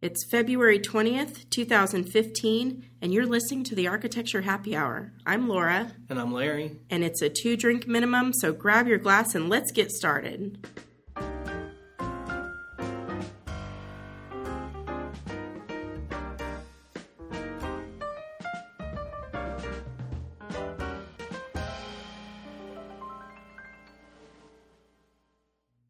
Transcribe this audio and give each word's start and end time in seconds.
It's 0.00 0.24
February 0.24 0.78
20th, 0.78 1.50
2015, 1.50 2.84
and 3.02 3.12
you're 3.12 3.26
listening 3.26 3.64
to 3.64 3.74
the 3.74 3.88
Architecture 3.88 4.42
Happy 4.42 4.76
Hour. 4.76 5.12
I'm 5.26 5.48
Laura, 5.48 5.92
And 6.08 6.20
I'm 6.20 6.32
Larry. 6.32 6.78
and 6.88 7.02
it's 7.02 7.20
a 7.20 7.28
two 7.28 7.56
drink 7.56 7.88
minimum, 7.88 8.32
so 8.32 8.52
grab 8.52 8.86
your 8.86 8.98
glass 8.98 9.34
and 9.34 9.48
let's 9.48 9.72
get 9.72 9.90
started. 9.90 10.64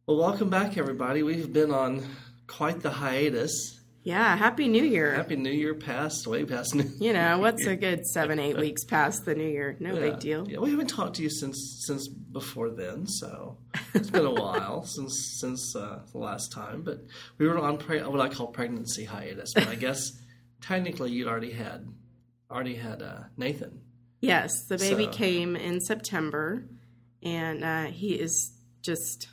Well, 0.06 0.16
welcome 0.16 0.48
back, 0.48 0.78
everybody. 0.78 1.22
We've 1.22 1.52
been 1.52 1.70
on 1.70 2.02
quite 2.46 2.80
the 2.80 2.90
hiatus. 2.90 3.77
Yeah, 4.04 4.36
Happy 4.36 4.68
New 4.68 4.84
Year. 4.84 5.12
Happy 5.14 5.36
New 5.36 5.50
Year 5.50 5.74
past, 5.74 6.26
way 6.26 6.44
past 6.44 6.74
New 6.74 6.90
you 6.98 7.12
know, 7.12 7.38
what's 7.40 7.66
a 7.66 7.76
good 7.76 8.06
seven, 8.06 8.38
eight 8.38 8.56
weeks 8.64 8.84
past 8.84 9.24
the 9.26 9.34
New 9.34 9.48
Year? 9.48 9.76
No 9.80 9.94
Yeah. 9.94 10.00
big 10.00 10.20
deal. 10.20 10.48
Yeah, 10.48 10.58
we 10.60 10.70
haven't 10.70 10.86
talked 10.86 11.16
to 11.16 11.22
you 11.22 11.28
since 11.28 11.82
since 11.86 12.08
before 12.08 12.70
then, 12.70 13.06
so 13.06 13.58
it's 13.94 14.08
been 14.10 14.24
a 14.24 14.30
while 14.42 14.84
since 14.84 15.36
since 15.40 15.76
uh, 15.76 16.00
the 16.12 16.18
last 16.18 16.52
time. 16.52 16.82
But 16.82 17.00
we 17.36 17.46
were 17.46 17.58
on 17.58 17.76
pre- 17.76 18.00
what 18.02 18.20
I 18.20 18.28
call 18.28 18.46
pregnancy 18.46 19.04
hiatus. 19.04 19.52
But 19.52 19.68
I 19.68 19.74
guess 19.86 20.12
technically 20.62 21.10
you'd 21.10 21.28
already 21.28 21.52
had 21.52 21.86
already 22.50 22.76
had 22.76 23.02
uh, 23.02 23.24
Nathan. 23.36 23.80
Yes, 24.20 24.64
the 24.68 24.78
baby 24.78 25.04
So- 25.04 25.10
came 25.10 25.54
in 25.54 25.80
September, 25.80 26.64
and 27.22 27.62
uh, 27.62 27.84
he 27.86 28.14
is 28.14 28.52
just 28.80 29.28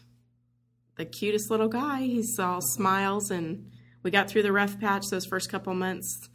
the 0.97 1.05
cutest 1.05 1.49
little 1.49 1.69
guy. 1.69 2.01
He's 2.01 2.37
all 2.39 2.59
smiles, 2.61 3.31
and 3.31 3.71
we 4.05 4.11
got 4.11 4.29
through 4.29 4.43
the 4.43 4.51
rough 4.53 4.79
patch 4.79 5.07
those 5.09 5.25
first 5.25 5.49
couple 5.49 5.73
months, 5.73 6.29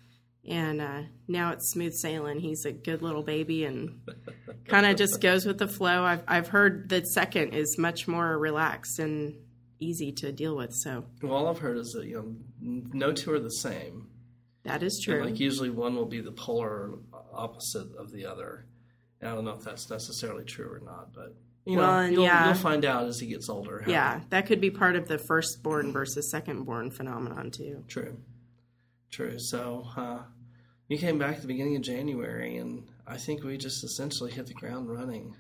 and 0.47 0.81
uh, 0.81 1.03
now 1.29 1.53
it's 1.53 1.71
smooth 1.71 1.95
sailing. 1.95 2.41
He's 2.41 2.65
a 2.65 2.73
good 2.73 3.01
little 3.01 3.23
baby, 3.23 3.65
and 3.65 4.01
kind 4.67 4.85
of 4.87 4.97
just 4.97 5.21
goes 5.21 5.47
with 5.47 5.59
the 5.59 5.69
flow. 5.69 6.03
I've 6.05 6.25
I've 6.27 6.49
heard 6.49 6.89
the 6.89 7.03
second 7.07 7.55
is 7.55 7.79
much 7.79 8.09
more 8.09 8.37
relaxed 8.37 8.99
and 8.99 9.37
easy 9.79 10.11
to 10.13 10.33
deal 10.33 10.57
with. 10.57 10.75
So 10.75 11.05
Well, 11.23 11.33
all 11.33 11.47
I've 11.49 11.61
heard 11.61 11.79
is 11.79 11.93
that 11.93 12.07
you 12.07 12.17
know 12.17 12.35
no 12.61 13.13
two 13.13 13.33
are 13.33 13.41
the 13.41 13.49
same. 13.51 14.09
that 14.65 14.83
is 14.83 14.97
And, 14.97 15.05
true. 15.17 15.25
like 15.25 15.39
usually 15.39 15.71
one 15.71 15.95
will 15.95 16.07
be 16.07 16.21
the 16.21 16.33
polar 16.33 16.99
opposite 17.33 17.95
of 17.97 18.11
the 18.11 18.27
other. 18.27 18.67
And 19.21 19.31
I 19.31 19.35
don't 19.35 19.45
know 19.45 19.53
if 19.55 19.63
that's 19.65 19.89
necessarily 19.89 20.45
true 20.45 20.67
or 20.73 20.81
not, 20.81 21.13
but 21.15 21.37
you 21.67 21.77
know, 21.77 21.83
Well, 21.83 21.99
and 21.99 22.13
you'll, 22.15 22.25
yeah. 22.25 22.47
you'll 22.47 22.55
find 22.55 22.85
out 22.85 23.07
as 23.07 23.21
he 23.21 23.27
gets 23.27 23.49
older. 23.49 23.83
how- 23.85 23.91
yeah, 23.91 24.21
that 24.31 24.47
could 24.47 24.61
be 24.61 24.71
part 24.71 24.97
of 24.97 25.09
the 25.09 25.19
firstborn 25.19 25.93
versus 25.93 26.33
secondborn 26.35 26.93
phenomenon 26.93 27.51
too. 27.51 27.85
true, 27.89 28.17
true. 29.11 29.39
So 29.39 29.87
uh, 29.97 30.19
you 30.89 30.99
came 30.99 31.19
back 31.19 31.37
at 31.37 31.43
the 31.43 31.47
beginning 31.49 31.77
of 31.77 31.83
January, 31.83 32.57
and 32.57 32.85
I 33.07 33.17
think 33.17 33.43
we 33.45 33.57
just 33.59 33.85
essentially 33.85 34.31
hit 34.33 34.47
the 34.47 34.55
ground 34.55 34.91
running. 34.91 35.37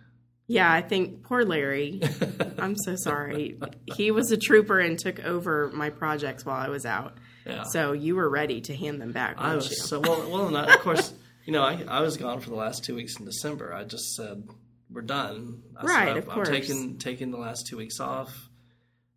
Yeah, 0.46 0.70
I 0.72 0.82
think 0.82 1.22
poor 1.22 1.44
Larry. 1.44 2.00
I'm 2.58 2.74
so 2.76 2.96
sorry. 2.96 3.56
He 3.96 4.10
was 4.10 4.32
a 4.32 4.36
trooper 4.36 4.80
and 4.80 4.98
took 4.98 5.20
over 5.24 5.70
my 5.72 5.90
projects 5.90 6.44
while 6.44 6.56
I 6.60 6.68
was 6.68 6.84
out. 6.84 7.18
Yeah, 7.46 7.62
So 7.70 7.92
you 7.92 8.16
were 8.16 8.28
ready 8.28 8.60
to 8.62 8.74
hand 8.76 9.00
them 9.00 9.12
back, 9.12 9.36
I 9.38 9.50
weren't 9.52 9.62
you? 9.64 9.68
was 9.70 9.88
so 9.88 10.00
well. 10.00 10.28
Well, 10.28 10.48
and 10.48 10.56
I, 10.58 10.74
of 10.74 10.80
course, 10.80 11.14
you 11.46 11.52
know, 11.52 11.62
I, 11.62 11.84
I 11.88 12.00
was 12.00 12.16
gone 12.16 12.40
for 12.40 12.50
the 12.50 12.56
last 12.56 12.84
two 12.84 12.96
weeks 12.96 13.16
in 13.18 13.24
December. 13.24 13.72
I 13.72 13.84
just 13.84 14.14
said 14.16 14.42
we're 14.92 15.02
done. 15.02 15.62
I 15.76 15.84
Right, 15.84 16.08
said, 16.08 16.16
of 16.18 16.28
I'm 16.28 16.34
course. 16.34 16.48
taking 16.48 16.98
taking 16.98 17.30
the 17.30 17.38
last 17.38 17.66
two 17.66 17.76
weeks 17.76 18.00
off. 18.00 18.48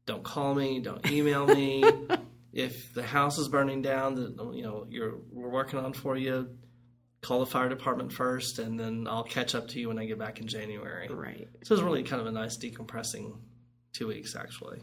Don't 0.05 0.23
call 0.23 0.53
me. 0.53 0.79
Don't 0.79 1.05
email 1.09 1.45
me. 1.47 1.83
if 2.53 2.93
the 2.93 3.03
house 3.03 3.38
is 3.38 3.47
burning 3.47 3.81
down, 3.81 4.16
that 4.16 4.51
you 4.55 4.63
know 4.63 4.85
you're 4.89 5.16
we're 5.31 5.49
working 5.49 5.79
on 5.79 5.94
for 5.94 6.17
you. 6.17 6.49
Call 7.21 7.39
the 7.39 7.45
fire 7.45 7.69
department 7.69 8.11
first, 8.11 8.59
and 8.59 8.77
then 8.77 9.07
I'll 9.09 9.23
catch 9.23 9.55
up 9.55 9.69
to 9.69 9.79
you 9.79 9.88
when 9.88 9.97
I 9.97 10.05
get 10.05 10.19
back 10.19 10.39
in 10.41 10.47
January. 10.47 11.07
Right, 11.09 11.47
So 11.63 11.73
it 11.73 11.78
was 11.78 11.81
really 11.81 12.03
kind 12.03 12.19
of 12.22 12.28
a 12.28 12.31
nice 12.33 12.57
decompressing 12.57 13.38
two 13.94 14.07
weeks, 14.07 14.35
actually. 14.35 14.81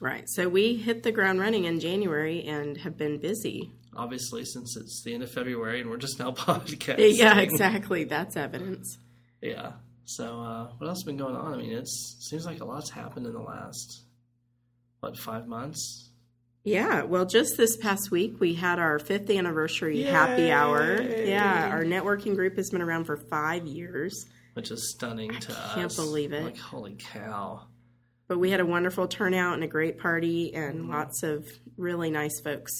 right. 0.00 0.24
So 0.30 0.48
we 0.48 0.76
hit 0.76 1.02
the 1.02 1.12
ground 1.12 1.38
running 1.40 1.64
in 1.64 1.78
January 1.78 2.42
and 2.44 2.78
have 2.78 2.96
been 2.96 3.18
busy. 3.18 3.70
Obviously, 3.94 4.46
since 4.46 4.76
it's 4.78 5.02
the 5.02 5.12
end 5.12 5.22
of 5.22 5.30
February 5.30 5.80
and 5.82 5.90
we're 5.90 5.96
just 5.98 6.18
now 6.18 6.30
podcasting. 6.32 7.16
Yeah, 7.18 7.38
exactly. 7.40 8.04
That's 8.04 8.36
evidence. 8.36 8.96
Yeah. 9.42 9.72
So 10.04 10.40
uh, 10.40 10.68
what 10.78 10.86
else 10.86 10.98
has 10.98 11.04
been 11.04 11.16
going 11.16 11.34
on? 11.36 11.54
I 11.54 11.56
mean, 11.56 11.72
it 11.72 11.88
seems 11.88 12.46
like 12.46 12.60
a 12.60 12.64
lot's 12.64 12.90
happened 12.90 13.26
in 13.26 13.32
the 13.32 13.40
last 13.40 14.02
what 15.00 15.16
five 15.18 15.46
months. 15.48 16.10
Yeah, 16.64 17.02
well, 17.04 17.26
just 17.26 17.56
this 17.56 17.76
past 17.76 18.10
week 18.10 18.40
we 18.40 18.54
had 18.54 18.78
our 18.80 18.98
fifth 18.98 19.30
anniversary 19.30 20.02
happy 20.02 20.50
hour. 20.50 21.00
Yeah, 21.00 21.68
our 21.70 21.84
networking 21.84 22.34
group 22.34 22.56
has 22.56 22.70
been 22.70 22.82
around 22.82 23.04
for 23.04 23.16
five 23.16 23.66
years. 23.66 24.26
Which 24.54 24.70
is 24.70 24.90
stunning 24.90 25.30
to 25.32 25.52
us. 25.52 25.74
can't 25.74 25.94
believe 25.94 26.32
it. 26.32 26.42
Like 26.44 26.58
holy 26.58 26.96
cow! 26.98 27.66
But 28.26 28.38
we 28.38 28.50
had 28.50 28.58
a 28.60 28.66
wonderful 28.66 29.06
turnout 29.06 29.54
and 29.54 29.62
a 29.62 29.68
great 29.68 29.98
party, 29.98 30.54
and 30.54 30.80
Mm-hmm. 30.80 30.90
lots 30.90 31.22
of 31.22 31.46
really 31.76 32.10
nice 32.10 32.40
folks 32.40 32.72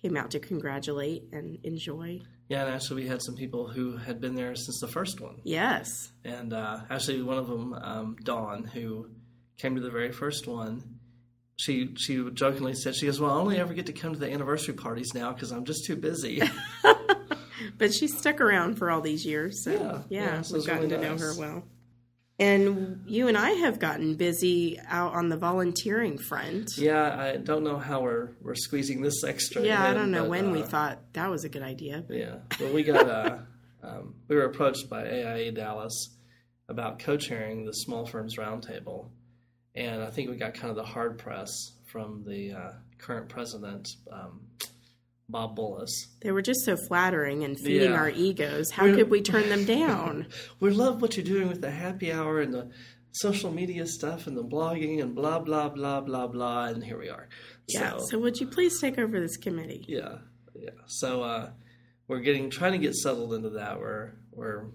came 0.00 0.16
out 0.16 0.30
to 0.32 0.38
congratulate 0.38 1.24
and 1.32 1.58
enjoy. 1.64 2.20
Yeah, 2.48 2.64
and 2.66 2.74
actually 2.74 3.02
we 3.04 3.08
had 3.08 3.22
some 3.22 3.36
people 3.36 3.68
who 3.68 3.96
had 3.96 4.20
been 4.20 4.34
there 4.34 4.54
since 4.54 4.78
the 4.80 4.88
first 4.88 5.20
one, 5.20 5.36
Yes. 5.44 6.12
and 6.24 6.52
uh, 6.52 6.80
actually 6.90 7.22
one 7.22 7.38
of 7.38 7.46
them, 7.48 7.72
um, 7.74 8.16
Dawn, 8.22 8.64
who 8.64 9.08
came 9.58 9.74
to 9.76 9.80
the 9.80 9.90
very 9.90 10.12
first 10.12 10.46
one. 10.46 10.98
She 11.56 11.94
she 11.96 12.22
jokingly 12.32 12.74
said 12.74 12.96
she 12.96 13.06
goes, 13.06 13.20
"Well, 13.20 13.30
I 13.30 13.40
only 13.40 13.58
ever 13.58 13.72
get 13.74 13.86
to 13.86 13.92
come 13.92 14.12
to 14.12 14.18
the 14.18 14.30
anniversary 14.30 14.74
parties 14.74 15.14
now 15.14 15.32
because 15.32 15.52
I'm 15.52 15.64
just 15.64 15.84
too 15.86 15.96
busy." 15.96 16.42
But 17.78 17.94
she 17.94 18.08
stuck 18.08 18.40
around 18.40 18.76
for 18.76 18.90
all 18.90 19.00
these 19.00 19.24
years, 19.24 19.64
so 19.64 19.70
Yeah, 19.72 19.78
yeah, 20.08 20.24
yeah, 20.36 20.42
so 20.42 20.56
we've 20.56 20.66
gotten 20.66 20.88
really 20.90 21.02
to 21.02 21.08
know 21.10 21.16
her 21.18 21.34
well. 21.38 21.64
And 22.38 23.04
you 23.06 23.28
and 23.28 23.38
I 23.38 23.50
have 23.50 23.78
gotten 23.78 24.16
busy 24.16 24.80
out 24.88 25.14
on 25.14 25.28
the 25.28 25.36
volunteering 25.36 26.18
front. 26.18 26.76
yeah, 26.76 27.16
I 27.16 27.36
don't 27.36 27.62
know 27.62 27.78
how 27.78 28.00
we're 28.00 28.30
we're 28.40 28.56
squeezing 28.56 29.02
this 29.02 29.22
extra. 29.22 29.62
Yeah, 29.62 29.84
I 29.84 29.94
don't 29.94 30.10
know 30.10 30.22
but, 30.22 30.30
when 30.30 30.50
we 30.50 30.62
uh, 30.62 30.66
thought 30.66 30.98
that 31.12 31.30
was 31.30 31.44
a 31.44 31.48
good 31.48 31.62
idea. 31.62 32.04
Yeah. 32.08 32.36
Well, 32.60 32.72
we 32.72 32.82
got 32.82 33.08
uh, 33.08 33.38
um, 33.84 34.16
we 34.26 34.34
were 34.34 34.46
approached 34.46 34.90
by 34.90 35.02
AIA 35.06 35.52
Dallas 35.52 36.10
about 36.68 36.98
co-chairing 36.98 37.66
the 37.66 37.72
small 37.72 38.04
firms 38.04 38.36
roundtable, 38.36 39.10
and 39.76 40.02
I 40.02 40.10
think 40.10 40.28
we 40.28 40.36
got 40.36 40.54
kind 40.54 40.70
of 40.70 40.76
the 40.76 40.84
hard 40.84 41.18
press 41.18 41.50
from 41.84 42.24
the 42.26 42.52
uh, 42.52 42.72
current 42.98 43.28
president, 43.28 43.88
um, 44.10 44.40
Bob 45.28 45.56
Bullis. 45.56 45.90
They 46.22 46.32
were 46.32 46.42
just 46.42 46.64
so 46.64 46.76
flattering 46.76 47.44
and 47.44 47.58
feeding 47.58 47.90
Yeah. 47.92 47.96
our 47.98 48.10
egos. 48.10 48.70
How 48.70 48.84
We're- 48.84 48.96
could 48.96 49.10
we 49.10 49.22
turn 49.22 49.48
them 49.48 49.64
down? 49.64 50.26
We 50.60 50.70
love 50.70 51.00
what 51.00 51.16
you're 51.16 51.24
doing 51.24 51.48
with 51.48 51.60
the 51.60 51.70
happy 51.70 52.12
hour 52.12 52.40
and 52.40 52.52
the 52.52 52.70
social 53.12 53.50
media 53.50 53.86
stuff 53.86 54.26
and 54.26 54.36
the 54.36 54.44
blogging 54.44 55.00
and 55.00 55.14
blah 55.14 55.38
blah 55.38 55.68
blah 55.70 56.00
blah 56.00 56.26
blah. 56.26 56.66
And 56.66 56.84
here 56.84 56.98
we 56.98 57.08
are. 57.08 57.28
Yeah. 57.68 57.98
So, 57.98 58.06
So 58.10 58.18
would 58.18 58.38
you 58.38 58.46
please 58.46 58.80
take 58.80 58.98
over 58.98 59.18
this 59.20 59.36
committee? 59.36 59.84
Yeah, 59.88 60.18
yeah. 60.54 60.70
So 60.86 61.22
uh, 61.22 61.50
we're 62.08 62.20
getting 62.20 62.50
trying 62.50 62.72
to 62.72 62.78
get 62.78 62.94
settled 62.94 63.32
into 63.34 63.50
that. 63.50 63.78
We're 63.80 64.12
we're 64.32 64.66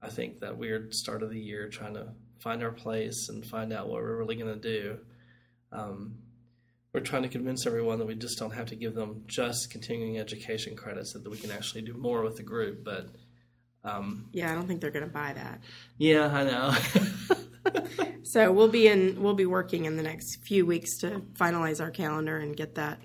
I 0.00 0.08
think 0.08 0.40
that 0.40 0.58
weird 0.58 0.92
start 0.94 1.22
of 1.22 1.30
the 1.30 1.38
year 1.38 1.68
trying 1.68 1.94
to 1.94 2.14
find 2.40 2.62
our 2.64 2.72
place 2.72 3.28
and 3.28 3.46
find 3.46 3.72
out 3.72 3.86
what 3.88 4.02
we're 4.02 4.16
really 4.16 4.34
going 4.34 4.60
to 4.60 4.68
do. 4.80 4.98
Um, 5.70 6.16
we're 6.92 7.00
trying 7.00 7.22
to 7.22 7.28
convince 7.28 7.66
everyone 7.66 7.98
that 7.98 8.06
we 8.06 8.14
just 8.14 8.38
don't 8.38 8.52
have 8.52 8.66
to 8.66 8.76
give 8.76 8.94
them 8.94 9.24
just 9.26 9.70
continuing 9.70 10.18
education 10.18 10.76
credits, 10.76 11.12
that 11.14 11.28
we 11.28 11.38
can 11.38 11.50
actually 11.50 11.82
do 11.82 11.94
more 11.94 12.22
with 12.22 12.36
the 12.36 12.42
group. 12.42 12.84
But 12.84 13.08
um, 13.84 14.28
Yeah, 14.32 14.52
I 14.52 14.54
don't 14.54 14.66
think 14.66 14.80
they're 14.80 14.90
going 14.90 15.06
to 15.06 15.12
buy 15.12 15.32
that. 15.32 15.60
yeah, 15.98 16.26
I 16.26 16.44
know. 16.44 16.74
So 18.32 18.50
we'll 18.50 18.68
be 18.68 18.88
in 18.88 19.22
we'll 19.22 19.34
be 19.34 19.44
working 19.44 19.84
in 19.84 19.98
the 19.98 20.02
next 20.02 20.38
few 20.42 20.64
weeks 20.64 20.96
to 21.00 21.20
finalize 21.34 21.82
our 21.82 21.90
calendar 21.90 22.38
and 22.38 22.56
get 22.56 22.76
that 22.76 22.98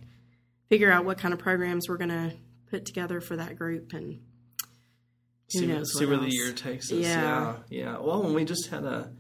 figure 0.70 0.90
out 0.90 1.04
what 1.04 1.18
kind 1.18 1.34
of 1.34 1.40
programs 1.40 1.90
we're 1.90 1.98
going 1.98 2.10
to 2.10 2.34
put 2.70 2.86
together 2.86 3.20
for 3.20 3.36
that 3.36 3.58
group 3.58 3.92
and 3.92 4.22
who 5.52 5.60
see, 5.60 5.68
knows 5.68 5.98
see 5.98 6.06
where 6.06 6.16
the 6.16 6.32
year 6.32 6.54
takes 6.54 6.92
us. 6.94 7.00
Yeah. 7.00 7.22
Yeah, 7.22 7.56
yeah. 7.70 7.98
Well, 8.00 8.26
and 8.26 8.36
we 8.36 8.46
just 8.46 8.70
had 8.70 8.86
a 8.86 9.12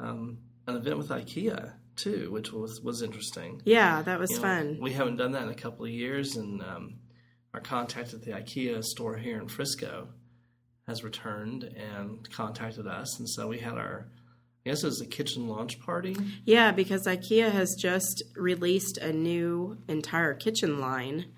um, 0.00 0.38
an 0.66 0.74
event 0.74 0.98
with 0.98 1.10
IKEA 1.10 1.74
too, 1.96 2.30
which 2.30 2.52
was 2.52 2.80
was 2.80 3.02
interesting. 3.02 3.62
Yeah, 3.64 4.02
that 4.02 4.18
was 4.18 4.30
You 4.30 4.36
know, 4.36 4.42
fun. 4.42 4.78
We 4.80 4.92
haven't 4.92 5.16
done 5.16 5.32
that 5.32 5.44
in 5.44 5.48
a 5.48 5.54
couple 5.54 5.84
of 5.84 5.90
years, 5.90 6.36
and 6.36 6.62
um, 6.62 6.94
our 7.54 7.60
contact 7.60 8.14
at 8.14 8.22
the 8.22 8.32
IKEA 8.32 8.82
store 8.82 9.16
here 9.16 9.40
in 9.40 9.48
Frisco 9.48 10.08
has 10.86 11.04
returned 11.04 11.64
and 11.64 12.28
contacted 12.30 12.86
us, 12.86 13.18
and 13.18 13.28
so 13.28 13.48
we 13.48 13.58
had 13.58 13.74
our. 13.74 14.08
I 14.64 14.70
guess 14.70 14.84
it 14.84 14.86
was 14.86 15.00
a 15.00 15.06
kitchen 15.06 15.48
launch 15.48 15.80
party. 15.80 16.16
Yeah, 16.44 16.70
because 16.70 17.04
IKEA 17.04 17.50
has 17.50 17.74
just 17.76 18.22
released 18.36 18.96
a 18.96 19.12
new 19.12 19.76
entire 19.88 20.34
kitchen 20.34 20.78
line 20.78 21.32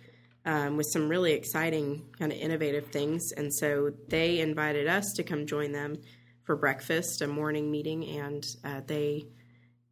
um, 0.45 0.77
with 0.77 0.87
some 0.93 1.09
really 1.09 1.33
exciting, 1.33 2.05
kind 2.19 2.33
of 2.33 2.39
innovative 2.39 2.89
things. 2.89 3.33
And 3.33 3.53
so 3.55 3.93
they 4.09 4.41
invited 4.41 4.89
us 4.89 5.11
to 5.17 5.23
come 5.23 5.47
join 5.47 5.73
them 5.73 5.97
for 6.45 6.55
breakfast, 6.57 7.23
a 7.23 7.27
morning 7.27 7.71
meeting, 7.71 8.05
and 8.19 8.45
uh, 8.63 8.83
they 8.87 9.25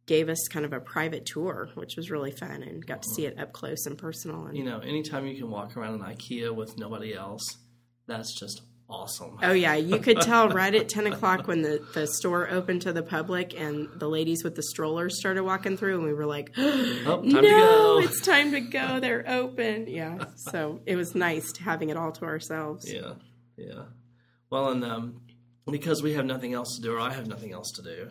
gave 0.05 0.27
us 0.29 0.47
kind 0.49 0.65
of 0.65 0.73
a 0.73 0.79
private 0.79 1.25
tour, 1.25 1.69
which 1.75 1.95
was 1.95 2.11
really 2.11 2.31
fun 2.31 2.61
and 2.63 2.85
got 2.85 3.03
to 3.03 3.09
see 3.09 3.25
it 3.25 3.39
up 3.39 3.53
close 3.53 3.85
and 3.85 3.97
personal. 3.97 4.45
And 4.47 4.57
You 4.57 4.63
know, 4.65 4.79
anytime 4.79 5.25
you 5.27 5.35
can 5.37 5.49
walk 5.49 5.77
around 5.77 5.95
an 5.95 6.01
IKEA 6.01 6.53
with 6.53 6.77
nobody 6.77 7.13
else, 7.13 7.57
that's 8.05 8.37
just 8.37 8.61
awesome. 8.89 9.39
Oh 9.41 9.53
yeah, 9.53 9.75
you 9.75 9.97
could 9.99 10.19
tell 10.21 10.49
right 10.49 10.75
at 10.75 10.89
ten 10.89 11.07
o'clock 11.07 11.47
when 11.47 11.61
the, 11.61 11.81
the 11.93 12.05
store 12.05 12.49
opened 12.49 12.81
to 12.83 12.91
the 12.91 13.01
public 13.01 13.57
and 13.59 13.87
the 13.95 14.09
ladies 14.09 14.43
with 14.43 14.55
the 14.55 14.61
strollers 14.63 15.17
started 15.17 15.43
walking 15.43 15.77
through, 15.77 15.95
and 15.95 16.03
we 16.03 16.13
were 16.13 16.25
like, 16.25 16.51
Oh, 16.57 17.21
time 17.21 17.29
"No, 17.29 17.41
to 17.41 17.47
go. 17.47 17.99
it's 18.03 18.21
time 18.21 18.51
to 18.51 18.59
go. 18.59 18.99
They're 18.99 19.23
open." 19.27 19.87
Yeah, 19.87 20.25
so 20.35 20.81
it 20.85 20.97
was 20.97 21.15
nice 21.15 21.55
having 21.57 21.89
it 21.89 21.97
all 21.97 22.11
to 22.11 22.25
ourselves. 22.25 22.91
Yeah, 22.91 23.13
yeah. 23.57 23.83
Well, 24.49 24.69
and 24.69 24.83
um, 24.83 25.21
because 25.71 26.03
we 26.03 26.13
have 26.13 26.25
nothing 26.25 26.53
else 26.53 26.75
to 26.75 26.81
do, 26.81 26.93
or 26.93 26.99
I 26.99 27.13
have 27.13 27.25
nothing 27.25 27.53
else 27.53 27.71
to 27.77 27.81
do, 27.81 28.09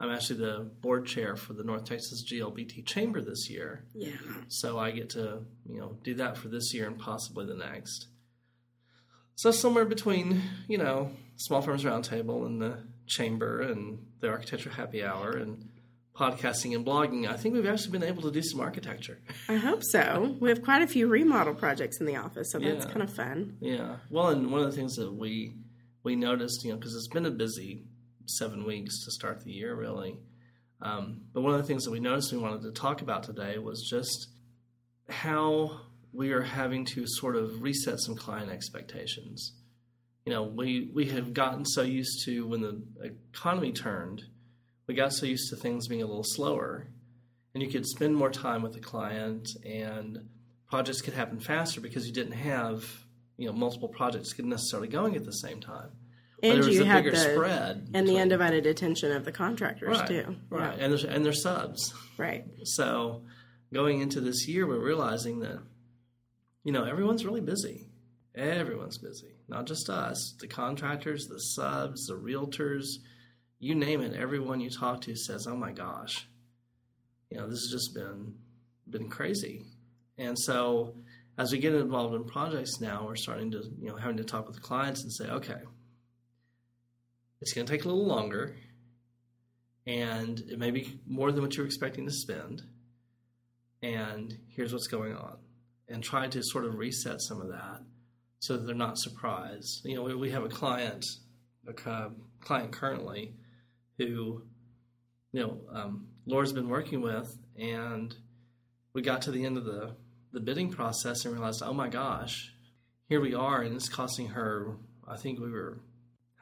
I'm 0.00 0.10
actually 0.12 0.38
the 0.40 0.70
board 0.80 1.06
chair 1.06 1.34
for 1.36 1.54
the 1.54 1.64
North 1.64 1.84
Texas 1.84 2.24
GLBT 2.24 2.86
Chamber 2.86 3.20
this 3.20 3.50
year. 3.50 3.84
Yeah, 3.94 4.12
So 4.48 4.78
I 4.78 4.92
get 4.92 5.10
to, 5.10 5.40
you 5.68 5.80
know, 5.80 5.98
do 6.04 6.14
that 6.14 6.36
for 6.36 6.48
this 6.48 6.72
year 6.72 6.86
and 6.86 6.96
possibly 6.98 7.46
the 7.46 7.54
next. 7.56 8.06
So 9.34 9.50
somewhere 9.50 9.84
between, 9.84 10.42
you 10.68 10.78
know, 10.78 11.10
Small 11.36 11.62
Firms 11.62 11.84
Roundtable 11.84 12.46
and 12.46 12.60
the 12.62 12.78
Chamber 13.06 13.60
and 13.62 13.98
the 14.20 14.28
Architecture 14.28 14.70
Happy 14.70 15.04
Hour 15.04 15.32
and 15.32 15.68
podcasting 16.16 16.74
and 16.74 16.84
blogging, 16.84 17.28
I 17.28 17.36
think 17.36 17.54
we've 17.54 17.66
actually 17.66 17.92
been 17.92 18.02
able 18.02 18.22
to 18.22 18.30
do 18.32 18.42
some 18.42 18.60
architecture. 18.60 19.18
I 19.48 19.54
hope 19.56 19.82
so. 19.84 20.36
We 20.40 20.48
have 20.48 20.62
quite 20.62 20.82
a 20.82 20.86
few 20.88 21.06
remodel 21.06 21.54
projects 21.54 22.00
in 22.00 22.06
the 22.06 22.16
office, 22.16 22.50
so 22.52 22.58
that's 22.58 22.84
Yeah. 22.84 22.90
kind 22.90 23.02
of 23.02 23.12
fun. 23.12 23.56
Yeah. 23.60 23.96
Well, 24.10 24.28
and 24.28 24.50
one 24.50 24.60
of 24.60 24.66
the 24.70 24.76
things 24.76 24.94
that 24.96 25.12
we 25.12 25.54
we 26.04 26.14
noticed, 26.16 26.64
you 26.64 26.70
know, 26.70 26.76
because 26.78 26.94
it's 26.94 27.08
been 27.08 27.26
a 27.26 27.30
busy 27.30 27.84
seven 28.28 28.64
weeks 28.64 29.04
to 29.04 29.10
start 29.10 29.44
the 29.44 29.52
year, 29.52 29.74
really. 29.74 30.18
Um, 30.80 31.22
but 31.32 31.40
one 31.40 31.54
of 31.54 31.60
the 31.60 31.66
things 31.66 31.84
that 31.84 31.90
we 31.90 32.00
noticed 32.00 32.32
we 32.32 32.38
wanted 32.38 32.62
to 32.62 32.72
talk 32.72 33.02
about 33.02 33.24
today 33.24 33.58
was 33.58 33.86
just 33.88 34.28
how 35.08 35.80
we 36.12 36.32
are 36.32 36.42
having 36.42 36.84
to 36.84 37.04
sort 37.06 37.36
of 37.36 37.62
reset 37.62 37.98
some 38.00 38.14
client 38.14 38.50
expectations. 38.50 39.52
You 40.24 40.32
know, 40.32 40.42
we 40.44 40.90
we 40.94 41.06
have 41.06 41.32
gotten 41.32 41.64
so 41.64 41.82
used 41.82 42.24
to 42.26 42.46
when 42.46 42.60
the 42.60 42.82
economy 43.32 43.72
turned, 43.72 44.22
we 44.86 44.94
got 44.94 45.12
so 45.12 45.26
used 45.26 45.50
to 45.50 45.56
things 45.56 45.88
being 45.88 46.02
a 46.02 46.06
little 46.06 46.24
slower, 46.24 46.88
and 47.54 47.62
you 47.62 47.70
could 47.70 47.86
spend 47.86 48.14
more 48.14 48.30
time 48.30 48.62
with 48.62 48.74
the 48.74 48.80
client 48.80 49.48
and 49.64 50.28
projects 50.68 51.00
could 51.00 51.14
happen 51.14 51.40
faster 51.40 51.80
because 51.80 52.06
you 52.06 52.12
didn't 52.12 52.32
have 52.32 52.84
you 53.38 53.46
know 53.46 53.52
multiple 53.52 53.88
projects 53.88 54.38
necessarily 54.38 54.88
going 54.88 55.16
at 55.16 55.24
the 55.24 55.32
same 55.32 55.60
time. 55.60 55.90
And 56.42 56.64
you 56.64 56.84
had 56.84 57.04
the 57.04 57.16
spread 57.16 57.90
and 57.94 58.06
the 58.06 58.18
undivided 58.18 58.66
attention 58.66 59.12
of 59.12 59.24
the 59.24 59.32
contractors 59.32 59.98
right, 59.98 60.08
too. 60.08 60.36
right, 60.50 60.76
Yeah, 60.76 60.84
and 60.84 60.92
there's 60.92 61.04
and 61.04 61.24
there's 61.24 61.42
subs. 61.42 61.92
right. 62.16 62.44
So 62.64 63.22
going 63.72 64.00
into 64.00 64.20
this 64.20 64.46
year, 64.46 64.66
we're 64.66 64.78
realizing 64.78 65.40
that 65.40 65.58
you 66.64 66.72
know 66.72 66.84
everyone's 66.84 67.24
really 67.24 67.40
busy. 67.40 67.86
Everyone's 68.34 68.98
busy, 68.98 69.34
not 69.48 69.66
just 69.66 69.90
us. 69.90 70.36
The 70.38 70.46
contractors, 70.46 71.26
the 71.26 71.40
subs, 71.40 72.06
the 72.06 72.14
realtors, 72.14 72.86
you 73.58 73.74
name 73.74 74.00
it. 74.00 74.14
Everyone 74.14 74.60
you 74.60 74.70
talk 74.70 75.00
to 75.02 75.16
says, 75.16 75.46
"Oh 75.48 75.56
my 75.56 75.72
gosh, 75.72 76.28
you 77.30 77.38
know 77.38 77.48
this 77.48 77.62
has 77.62 77.70
just 77.72 77.94
been 77.94 78.34
been 78.88 79.08
crazy." 79.08 79.64
And 80.18 80.38
so, 80.38 80.94
as 81.36 81.50
we 81.50 81.58
get 81.58 81.74
involved 81.74 82.14
in 82.14 82.24
projects 82.24 82.80
now, 82.80 83.06
we're 83.06 83.16
starting 83.16 83.50
to 83.52 83.64
you 83.80 83.88
know 83.88 83.96
having 83.96 84.18
to 84.18 84.24
talk 84.24 84.46
with 84.46 84.54
the 84.54 84.62
clients 84.62 85.02
and 85.02 85.12
say, 85.12 85.28
"Okay, 85.28 85.60
it's 87.40 87.52
going 87.52 87.66
to 87.66 87.72
take 87.72 87.84
a 87.84 87.88
little 87.88 88.06
longer." 88.06 88.56
And 89.86 90.38
it 90.40 90.58
may 90.58 90.70
be 90.70 91.00
more 91.06 91.32
than 91.32 91.42
what 91.42 91.56
you're 91.56 91.64
expecting 91.64 92.04
to 92.04 92.12
spend 92.12 92.62
and 93.82 94.36
here's 94.48 94.72
what's 94.72 94.88
going 94.88 95.14
on 95.14 95.36
and 95.88 96.02
try 96.02 96.26
to 96.26 96.42
sort 96.42 96.64
of 96.64 96.76
reset 96.76 97.20
some 97.20 97.40
of 97.40 97.48
that 97.48 97.80
so 98.40 98.56
that 98.56 98.66
they're 98.66 98.74
not 98.74 98.98
surprised 98.98 99.82
you 99.84 99.94
know 99.94 100.02
we, 100.02 100.14
we 100.14 100.30
have 100.30 100.44
a 100.44 100.48
client 100.48 101.04
a 101.66 101.72
client 102.40 102.72
currently 102.72 103.34
who 103.98 104.42
you 105.32 105.40
know 105.40 105.60
um, 105.72 106.06
laura's 106.26 106.52
been 106.52 106.68
working 106.68 107.00
with 107.00 107.36
and 107.58 108.14
we 108.92 109.02
got 109.02 109.22
to 109.22 109.30
the 109.30 109.44
end 109.44 109.56
of 109.56 109.64
the 109.64 109.94
the 110.32 110.40
bidding 110.40 110.70
process 110.70 111.24
and 111.24 111.34
realized 111.34 111.62
oh 111.64 111.72
my 111.72 111.88
gosh 111.88 112.52
here 113.08 113.20
we 113.20 113.34
are 113.34 113.62
and 113.62 113.74
it's 113.74 113.88
costing 113.88 114.28
her 114.28 114.76
i 115.06 115.16
think 115.16 115.38
we 115.38 115.50
were 115.50 115.78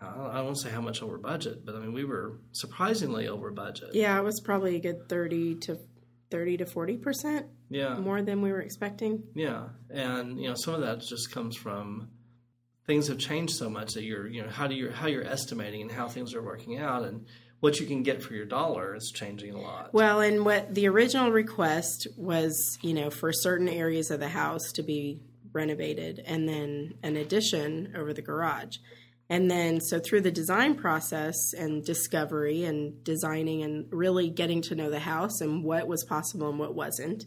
i 0.01 0.07
don't, 0.07 0.31
I 0.31 0.35
don't 0.37 0.45
want 0.47 0.57
to 0.57 0.63
say 0.63 0.71
how 0.71 0.81
much 0.81 1.03
over 1.03 1.19
budget 1.19 1.65
but 1.65 1.75
i 1.75 1.79
mean 1.79 1.93
we 1.93 2.05
were 2.05 2.39
surprisingly 2.53 3.29
over 3.29 3.51
budget 3.51 3.91
Yeah, 3.95 4.19
it 4.19 4.25
was 4.25 4.41
probably 4.41 4.77
a 4.77 4.81
good 4.81 5.09
thirty 5.09 5.55
to 5.61 5.79
thirty 6.31 6.57
to 6.57 6.67
forty 6.67 6.97
percent 6.97 7.47
yeah 7.71 7.95
more 7.97 8.21
than 8.23 8.43
we 8.43 8.51
were 8.53 8.61
expecting. 8.61 9.23
Yeah, 9.35 9.69
and 9.91 10.41
you 10.41 10.49
know 10.49 10.55
some 10.57 10.75
of 10.75 10.81
that 10.81 11.01
just 11.01 11.31
comes 11.33 11.57
from 11.57 12.09
things 12.87 13.09
have 13.09 13.19
changed 13.19 13.55
so 13.55 13.69
much 13.71 13.95
that 13.95 14.05
you're 14.05 14.27
you 14.27 14.43
know 14.43 14.49
how 14.51 14.67
do 14.67 14.75
you 14.75 14.91
how 14.91 15.07
you're 15.07 15.25
estimating 15.27 15.83
and 15.83 15.91
how 15.93 16.09
things 16.09 16.35
are 16.35 16.43
working 16.43 16.79
out 16.79 17.05
and 17.05 17.27
what 17.61 17.81
you 17.81 17.87
can 17.87 18.03
get 18.03 18.23
for 18.23 18.35
your 18.35 18.45
dollar 18.45 18.95
is 18.95 19.11
changing 19.15 19.55
a 19.55 19.61
lot. 19.61 19.95
Well, 19.95 20.21
and 20.21 20.45
what 20.45 20.75
the 20.75 20.87
original 20.89 21.31
request 21.33 22.07
was, 22.17 22.79
you 22.83 22.93
know, 22.93 23.09
for 23.09 23.33
certain 23.33 23.69
areas 23.69 24.11
of 24.11 24.21
the 24.21 24.29
house 24.29 24.73
to 24.75 24.83
be 24.83 25.21
renovated 25.53 26.21
and 26.27 26.47
then 26.47 26.95
an 27.03 27.17
addition 27.17 27.95
over 27.97 28.13
the 28.13 28.21
garage. 28.21 28.77
And 29.29 29.51
then, 29.51 29.81
so 29.81 29.99
through 29.99 30.21
the 30.21 30.31
design 30.31 30.77
process 30.77 31.53
and 31.53 31.85
discovery 31.85 32.65
and 32.65 33.03
designing 33.03 33.63
and 33.63 33.87
really 33.91 34.31
getting 34.31 34.63
to 34.63 34.77
know 34.77 34.89
the 34.89 35.01
house 35.01 35.41
and 35.41 35.65
what 35.65 35.89
was 35.89 36.05
possible 36.05 36.49
and 36.49 36.59
what 36.59 36.75
wasn't, 36.75 37.25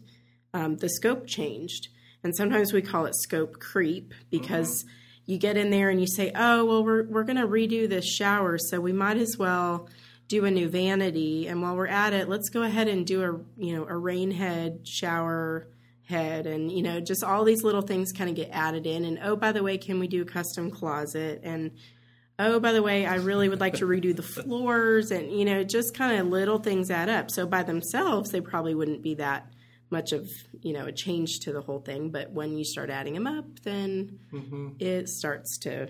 um, 0.54 0.76
the 0.76 0.88
scope 0.88 1.26
changed. 1.26 1.88
And 2.24 2.34
sometimes 2.34 2.72
we 2.72 2.82
call 2.82 3.06
it 3.06 3.14
scope 3.14 3.58
creep 3.60 4.14
because 4.30 4.84
you 5.26 5.38
get 5.38 5.56
in 5.56 5.70
there 5.70 5.90
and 5.90 6.00
you 6.00 6.06
say, 6.06 6.32
oh, 6.34 6.64
well, 6.64 6.84
we're, 6.84 7.04
we're 7.04 7.24
going 7.24 7.36
to 7.36 7.46
redo 7.46 7.88
this 7.88 8.06
shower, 8.06 8.58
so 8.58 8.80
we 8.80 8.92
might 8.92 9.16
as 9.16 9.36
well 9.38 9.88
do 10.28 10.44
a 10.44 10.50
new 10.50 10.68
vanity. 10.68 11.48
And 11.48 11.60
while 11.60 11.76
we're 11.76 11.86
at 11.86 12.12
it, 12.12 12.28
let's 12.28 12.48
go 12.48 12.62
ahead 12.62 12.88
and 12.88 13.06
do 13.06 13.22
a, 13.22 13.62
you 13.62 13.76
know, 13.76 13.86
a 13.86 13.96
rain 13.96 14.30
head 14.30 14.86
shower 14.86 15.68
head 16.10 16.46
and 16.46 16.70
you 16.70 16.82
know 16.82 17.00
just 17.00 17.24
all 17.24 17.44
these 17.44 17.62
little 17.62 17.82
things 17.82 18.12
kind 18.12 18.28
of 18.28 18.36
get 18.36 18.50
added 18.52 18.86
in 18.86 19.04
and 19.04 19.18
oh 19.22 19.36
by 19.36 19.52
the 19.52 19.62
way 19.62 19.78
can 19.78 19.98
we 19.98 20.06
do 20.06 20.22
a 20.22 20.24
custom 20.24 20.70
closet 20.70 21.40
and 21.42 21.70
oh 22.38 22.60
by 22.60 22.72
the 22.72 22.82
way 22.82 23.06
i 23.06 23.14
really 23.14 23.48
would 23.48 23.60
like 23.60 23.74
to 23.74 23.86
redo 23.86 24.14
the 24.14 24.22
floors 24.22 25.10
and 25.10 25.32
you 25.32 25.44
know 25.44 25.64
just 25.64 25.94
kind 25.94 26.20
of 26.20 26.26
little 26.26 26.58
things 26.58 26.90
add 26.90 27.08
up 27.08 27.30
so 27.30 27.46
by 27.46 27.62
themselves 27.62 28.30
they 28.30 28.40
probably 28.40 28.74
wouldn't 28.74 29.02
be 29.02 29.14
that 29.14 29.46
much 29.90 30.12
of 30.12 30.28
you 30.60 30.72
know 30.72 30.86
a 30.86 30.92
change 30.92 31.38
to 31.40 31.52
the 31.52 31.60
whole 31.60 31.80
thing 31.80 32.10
but 32.10 32.30
when 32.30 32.58
you 32.58 32.64
start 32.64 32.90
adding 32.90 33.14
them 33.14 33.26
up 33.26 33.46
then 33.62 34.18
mm-hmm. 34.32 34.68
it 34.78 35.08
starts 35.08 35.58
to 35.58 35.88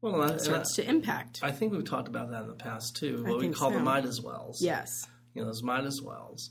Well, 0.00 0.14
and 0.14 0.22
I, 0.22 0.28
and 0.28 0.40
I, 0.40 0.42
starts 0.42 0.76
to 0.76 0.88
impact 0.88 1.40
I 1.42 1.50
think 1.50 1.72
we've 1.72 1.84
talked 1.84 2.08
about 2.08 2.30
that 2.30 2.42
in 2.42 2.48
the 2.48 2.54
past 2.54 2.96
too. 2.96 3.24
What 3.24 3.38
we 3.38 3.50
call 3.50 3.70
the 3.70 3.78
so. 3.78 3.82
Midas 3.82 4.20
wells. 4.20 4.62
yes 4.62 5.06
you 5.34 5.42
know 5.42 5.46
those 5.46 5.62
Midas 5.62 6.00
wells. 6.00 6.50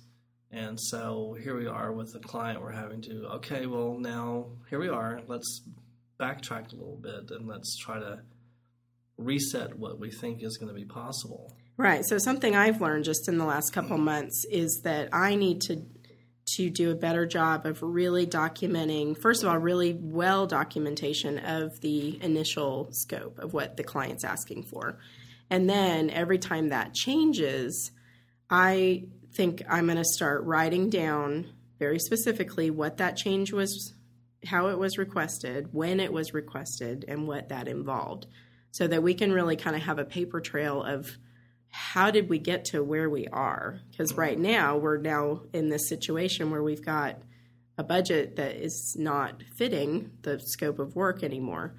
And 0.54 0.80
so 0.80 1.36
here 1.42 1.58
we 1.58 1.66
are 1.66 1.92
with 1.92 2.14
the 2.14 2.20
client. 2.20 2.62
We're 2.62 2.72
having 2.72 3.02
to 3.04 3.26
okay, 3.38 3.66
well 3.66 3.98
now 3.98 4.46
here 4.70 4.80
we 4.80 4.88
are. 4.88 5.20
Let's 5.28 5.64
backtrack 6.20 6.72
a 6.72 6.76
little 6.76 7.00
bit 7.02 7.32
and 7.32 7.48
let's 7.48 7.76
try 7.76 8.00
to 8.00 8.20
reset 9.18 9.78
what 9.80 10.00
we 10.00 10.12
think 10.12 10.44
is 10.44 10.58
going 10.58 10.68
to 10.68 10.80
be 10.80 10.86
possible. 10.86 11.56
Right. 11.76 12.06
So 12.06 12.20
something 12.20 12.56
I've 12.56 12.82
learned 12.82 13.04
just 13.04 13.28
in 13.28 13.40
the 13.40 13.46
last 13.46 13.74
couple 13.74 13.98
months 13.98 14.46
is 14.52 14.82
that 14.84 15.10
I 15.12 15.36
need 15.36 15.62
to 15.62 15.82
to 16.56 16.70
do 16.70 16.92
a 16.92 16.96
better 16.96 17.26
job 17.26 17.66
of 17.66 17.82
really 17.82 18.28
documenting 18.28 19.18
first 19.18 19.42
of 19.42 19.50
all 19.50 19.58
really 19.58 19.98
well 20.00 20.46
documentation 20.46 21.40
of 21.40 21.80
the 21.80 22.22
initial 22.22 22.90
scope 22.92 23.40
of 23.40 23.54
what 23.54 23.76
the 23.78 23.84
client's 23.84 24.24
asking 24.24 24.62
for. 24.62 25.00
And 25.50 25.68
then 25.68 26.12
every 26.12 26.38
time 26.38 26.70
that 26.70 26.94
changes, 26.94 27.92
I 28.50 29.06
think 29.34 29.64
I'm 29.70 29.86
going 29.86 29.98
to 29.98 30.06
start 30.06 30.44
writing 30.44 30.90
down 30.90 31.48
very 31.80 32.00
specifically 32.00 32.70
what 32.70 32.98
that 32.98 33.18
change 33.18 33.52
was, 33.52 33.94
how 34.46 34.68
it 34.68 34.78
was 34.78 34.98
requested, 34.98 35.74
when 35.74 36.00
it 36.00 36.14
was 36.14 36.34
requested, 36.34 37.06
and 37.08 37.28
what 37.28 37.50
that 37.50 37.68
involved. 37.68 38.28
So 38.72 38.88
that 38.88 39.04
we 39.04 39.14
can 39.14 39.32
really 39.32 39.56
kind 39.56 39.76
of 39.76 39.84
have 39.84 40.00
a 40.00 40.06
paper 40.06 40.42
trail 40.42 40.82
of 40.82 41.18
how 41.70 42.12
did 42.12 42.30
we 42.30 42.38
get 42.38 42.66
to 42.66 42.84
where 42.84 43.10
we 43.10 43.28
are? 43.28 43.80
Because 43.90 44.14
right 44.14 44.38
now 44.38 44.78
we're 44.78 44.98
now 44.98 45.42
in 45.54 45.70
this 45.70 45.90
situation 45.90 46.52
where 46.52 46.64
we've 46.64 46.86
got 46.86 47.22
a 47.78 47.84
budget 47.84 48.36
that 48.36 48.56
is 48.56 48.96
not 48.98 49.42
fitting 49.56 50.12
the 50.22 50.40
scope 50.40 50.80
of 50.80 50.96
work 50.96 51.24
anymore. 51.24 51.76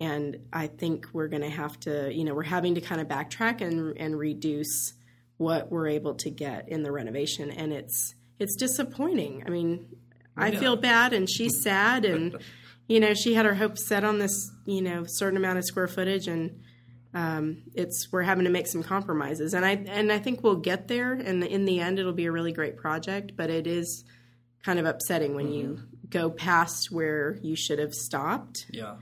And 0.00 0.46
i 0.52 0.68
think 0.68 1.06
we're 1.12 1.26
going 1.26 1.42
to 1.42 1.50
have 1.50 1.78
to 1.80 2.12
you 2.14 2.22
know 2.22 2.32
we're 2.32 2.44
having 2.44 2.76
to 2.76 2.80
kind 2.80 3.00
of 3.00 3.08
backtrack 3.08 3.60
and 3.60 3.96
and 3.98 4.16
reduce 4.16 4.94
what 5.38 5.70
we're 5.72 5.88
able 5.88 6.14
to 6.14 6.30
get 6.30 6.68
in 6.68 6.82
the 6.82 6.92
renovation 6.92 7.50
and 7.50 7.72
it's 7.72 8.14
it's 8.38 8.54
disappointing 8.56 9.42
i 9.46 9.50
mean 9.50 9.86
i 10.36 10.48
Yeah. 10.50 10.58
feel 10.60 10.76
bad 10.76 11.12
and 11.12 11.28
she's 11.28 11.62
sad 11.62 12.04
and 12.04 12.36
you 12.88 13.00
know 13.00 13.14
she 13.14 13.34
had 13.34 13.46
her 13.46 13.54
hopes 13.54 13.86
set 13.86 14.04
on 14.04 14.18
this 14.18 14.50
you 14.66 14.82
know 14.82 15.04
certain 15.06 15.36
amount 15.36 15.58
of 15.58 15.64
square 15.64 15.88
footage 15.88 16.28
and 16.28 16.60
um, 17.14 17.62
it's 17.74 18.08
we're 18.12 18.22
having 18.22 18.44
to 18.44 18.50
make 18.50 18.66
some 18.66 18.82
compromises, 18.82 19.54
and 19.54 19.64
I 19.64 19.70
and 19.88 20.12
I 20.12 20.18
think 20.18 20.44
we'll 20.44 20.56
get 20.60 20.88
there. 20.88 21.14
And 21.14 21.42
in 21.42 21.64
the 21.64 21.80
end, 21.80 21.98
it'll 21.98 22.12
be 22.12 22.26
a 22.26 22.30
really 22.30 22.52
great 22.52 22.76
project. 22.76 23.32
But 23.34 23.48
it 23.48 23.66
is 23.66 24.04
kind 24.62 24.78
of 24.78 24.84
upsetting 24.84 25.34
when 25.34 25.50
you 25.50 25.80
go 26.10 26.28
past 26.28 26.92
where 26.92 27.38
you 27.40 27.56
should 27.56 27.78
have 27.78 27.94
stopped 27.94 28.66
Yeah. 28.70 28.96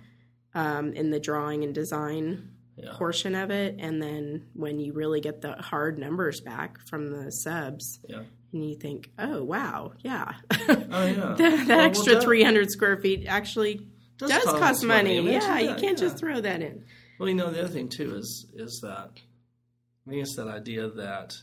um, 0.54 0.92
in 0.92 1.10
the 1.10 1.18
drawing 1.18 1.64
and 1.64 1.74
design 1.74 2.52
Yeah. 2.76 2.92
portion 2.94 3.34
of 3.34 3.50
it, 3.50 3.76
and 3.78 4.02
then 4.02 4.46
when 4.52 4.78
you 4.78 4.92
really 4.92 5.20
get 5.22 5.40
the 5.40 5.52
hard 5.54 5.98
numbers 5.98 6.40
back 6.42 6.78
from 6.88 7.10
the 7.10 7.30
subs, 7.30 8.00
Yeah. 8.06 8.24
and 8.52 8.68
you 8.68 8.76
think, 8.76 9.10
oh 9.18 9.42
wow, 9.42 9.92
yeah, 10.00 10.34
Oh 10.50 11.06
yeah. 11.06 11.34
that, 11.38 11.38
that 11.38 11.68
Well, 11.68 11.80
extra 11.80 12.12
well, 12.12 12.20
that 12.20 12.24
300 12.24 12.70
square 12.70 12.96
feet 12.98 13.24
actually 13.26 13.86
does 14.18 14.30
does, 14.30 14.44
cost, 14.44 14.84
money. 14.84 15.20
money. 15.20 15.32
Yeah, 15.32 15.58
you 15.58 15.66
that, 15.68 15.78
can't 15.80 15.96
just 15.98 16.18
throw 16.18 16.40
that 16.40 16.60
in. 16.62 16.84
Well, 17.18 17.28
you 17.30 17.34
know, 17.34 17.50
the 17.50 17.60
other 17.60 17.68
thing 17.68 17.88
too 17.88 18.14
is 18.16 18.46
is 18.54 18.80
that 18.82 19.10
I 20.06 20.10
think 20.10 20.22
it's 20.22 20.36
that 20.36 20.48
idea 20.48 20.88
that 20.90 21.34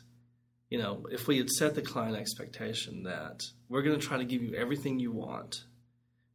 you 0.70 0.78
know 0.78 1.06
if 1.12 1.28
we 1.28 1.38
had 1.40 1.50
set 1.50 1.74
the 1.74 1.82
client 1.82 2.16
expectation 2.16 3.04
that 3.04 3.42
we're 3.70 3.82
going 3.82 4.00
to 4.00 4.06
try 4.06 4.18
to 4.20 4.26
give 4.26 4.44
you 4.44 4.54
everything 4.56 5.00
you 5.00 5.12
want, 5.12 5.64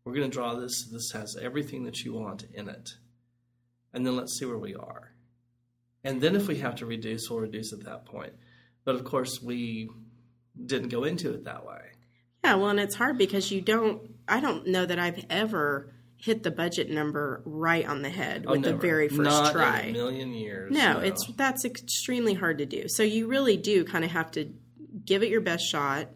we're 0.05 0.15
going 0.15 0.29
to 0.29 0.35
draw 0.35 0.55
this. 0.55 0.89
This 0.91 1.11
has 1.13 1.37
everything 1.41 1.85
that 1.85 2.01
you 2.01 2.15
want 2.15 2.45
in 2.53 2.69
it, 2.69 2.91
and 3.93 4.07
then 4.07 4.17
let's 4.17 4.39
see 4.39 4.45
where 4.45 4.59
we 4.59 4.75
are, 4.75 5.13
and 6.05 6.21
then 6.21 6.37
if 6.37 6.49
we 6.49 6.59
have 6.59 6.77
to 6.77 6.87
reduce, 6.87 7.29
we'll 7.31 7.41
reduce 7.41 7.73
at 7.73 7.85
that 7.85 8.05
point. 8.05 8.33
But 8.85 8.95
of 8.95 9.05
course, 9.05 9.43
we 9.43 9.91
didn't 10.65 10.89
go 10.89 11.05
into 11.05 11.33
it 11.33 11.45
that 11.45 11.67
way. 11.67 11.81
Yeah, 12.45 12.55
well, 12.55 12.69
and 12.71 12.81
it's 12.81 12.95
hard 12.95 13.19
because 13.19 13.51
you 13.51 13.61
don't. 13.61 14.15
I 14.27 14.41
don't 14.41 14.67
know 14.69 14.87
that 14.87 14.99
I've 14.99 15.25
ever 15.29 15.93
hit 16.17 16.43
the 16.43 16.51
budget 16.51 16.91
number 16.91 17.43
right 17.45 17.87
on 17.87 18.03
the 18.03 18.11
head 18.11 18.45
Oh, 18.47 18.53
with 18.53 18.63
the 18.63 18.75
very 18.75 19.09
first 19.09 19.23
Not 19.23 19.53
try. 19.53 19.83
In 19.83 19.91
a 19.91 19.93
million 19.93 20.33
years. 20.33 20.73
No, 20.73 20.99
it's 20.99 21.25
that's 21.37 21.65
extremely 21.65 22.35
hard 22.35 22.59
to 22.59 22.67
do. 22.67 22.89
So 22.89 23.03
you 23.03 23.29
really 23.29 23.57
do 23.57 23.85
kind 23.85 24.05
of 24.05 24.11
have 24.11 24.31
to 24.33 24.53
give 25.05 25.23
it 25.23 25.31
your 25.31 25.41
best 25.41 25.65
shot. 25.65 26.09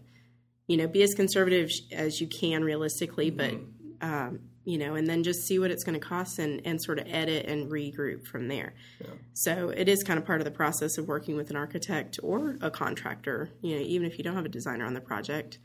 You 0.67 0.77
know, 0.77 0.87
be 0.87 1.03
as 1.03 1.15
conservative 1.15 1.71
as 1.93 2.21
you 2.21 2.27
can 2.27 2.65
realistically, 2.65 3.31
but 3.31 3.55
um, 4.01 4.41
you 4.65 4.79
know, 4.79 4.95
and 4.95 5.07
then 5.07 5.23
just 5.23 5.47
see 5.47 5.59
what 5.59 5.71
it's 5.71 5.85
going 5.85 5.99
to 5.99 6.07
cost 6.07 6.39
and 6.39 6.61
and 6.65 6.81
sort 6.81 6.99
of 6.99 7.07
edit 7.09 7.47
and 7.47 7.71
regroup 7.71 8.27
from 8.27 8.49
there. 8.49 8.75
So 9.35 9.71
it 9.71 9.89
is 9.89 10.03
kind 10.03 10.19
of 10.19 10.25
part 10.25 10.41
of 10.41 10.45
the 10.45 10.51
process 10.51 10.99
of 10.99 11.09
working 11.09 11.37
with 11.37 11.51
an 11.51 11.57
architect 11.57 12.19
or 12.23 12.57
a 12.61 12.71
contractor. 12.71 13.51
You 13.61 13.77
know, 13.77 13.83
even 13.83 14.07
if 14.07 14.19
you 14.19 14.25
don't 14.25 14.35
have 14.35 14.45
a 14.45 14.51
designer 14.51 14.85
on 14.85 14.95
the 14.95 15.01
project, 15.01 15.59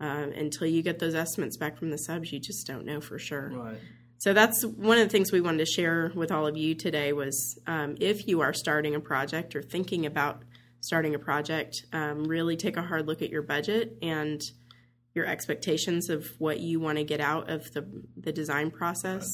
um, 0.00 0.32
until 0.32 0.66
you 0.66 0.82
get 0.82 0.98
those 0.98 1.14
estimates 1.14 1.56
back 1.56 1.78
from 1.78 1.90
the 1.90 1.98
subs, 1.98 2.32
you 2.32 2.40
just 2.40 2.66
don't 2.66 2.84
know 2.84 3.00
for 3.00 3.18
sure. 3.18 3.50
right. 3.54 3.78
So 4.22 4.32
that's 4.32 4.64
one 4.64 4.98
of 4.98 5.04
the 5.04 5.10
things 5.10 5.32
we 5.32 5.40
wanted 5.40 5.58
to 5.58 5.66
share 5.66 6.12
with 6.14 6.30
all 6.30 6.46
of 6.46 6.56
you 6.56 6.76
today 6.76 7.12
was 7.12 7.58
um, 7.66 7.96
if 7.98 8.28
you 8.28 8.40
are 8.40 8.52
starting 8.52 8.94
a 8.94 9.00
project 9.00 9.56
or 9.56 9.62
thinking 9.62 10.06
about 10.06 10.44
starting 10.78 11.16
a 11.16 11.18
project, 11.18 11.86
um, 11.92 12.22
really 12.22 12.56
take 12.56 12.76
a 12.76 12.82
hard 12.82 13.08
look 13.08 13.20
at 13.20 13.30
your 13.30 13.42
budget 13.42 13.98
and 14.00 14.40
your 15.14 15.26
expectations 15.26 16.08
of 16.08 16.26
what 16.38 16.60
you 16.60 16.80
want 16.80 16.98
to 16.98 17.04
get 17.04 17.20
out 17.20 17.50
of 17.50 17.72
the, 17.72 17.86
the 18.16 18.32
design 18.32 18.70
process. 18.70 19.26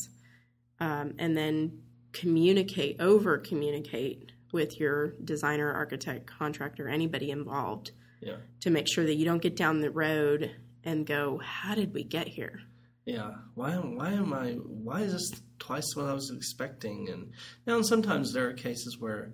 Um, 0.81 1.15
and 1.19 1.37
then 1.37 1.83
communicate, 2.13 3.01
over 3.01 3.39
communicate 3.39 4.33
with 4.53 4.79
your 4.81 5.09
designer, 5.25 5.73
architect, 5.73 6.27
contractor, 6.27 6.89
anybody 6.89 7.31
involved 7.31 7.91
Yeah. 8.21 8.37
to 8.61 8.71
make 8.71 8.87
sure 8.89 9.05
that 9.05 9.15
you 9.17 9.25
don't 9.25 9.43
get 9.43 9.57
down 9.57 9.81
the 9.81 9.91
road 9.91 10.51
and 10.85 11.07
go, 11.07 11.39
How 11.39 11.75
did 11.75 11.93
we 11.93 12.05
get 12.05 12.29
here? 12.29 12.61
Yeah. 13.05 13.31
Why 13.55 13.73
am 13.73 13.97
why 13.97 14.11
am 14.13 14.33
I 14.33 14.53
why 14.53 15.01
is 15.01 15.13
this 15.13 15.43
twice 15.59 15.95
what 15.97 16.07
I 16.07 16.13
was 16.13 16.31
expecting? 16.31 17.09
And 17.11 17.31
now 17.67 17.77
and 17.77 17.87
sometimes 17.87 18.33
there 18.33 18.49
are 18.49 18.53
cases 18.53 18.97
where 18.99 19.33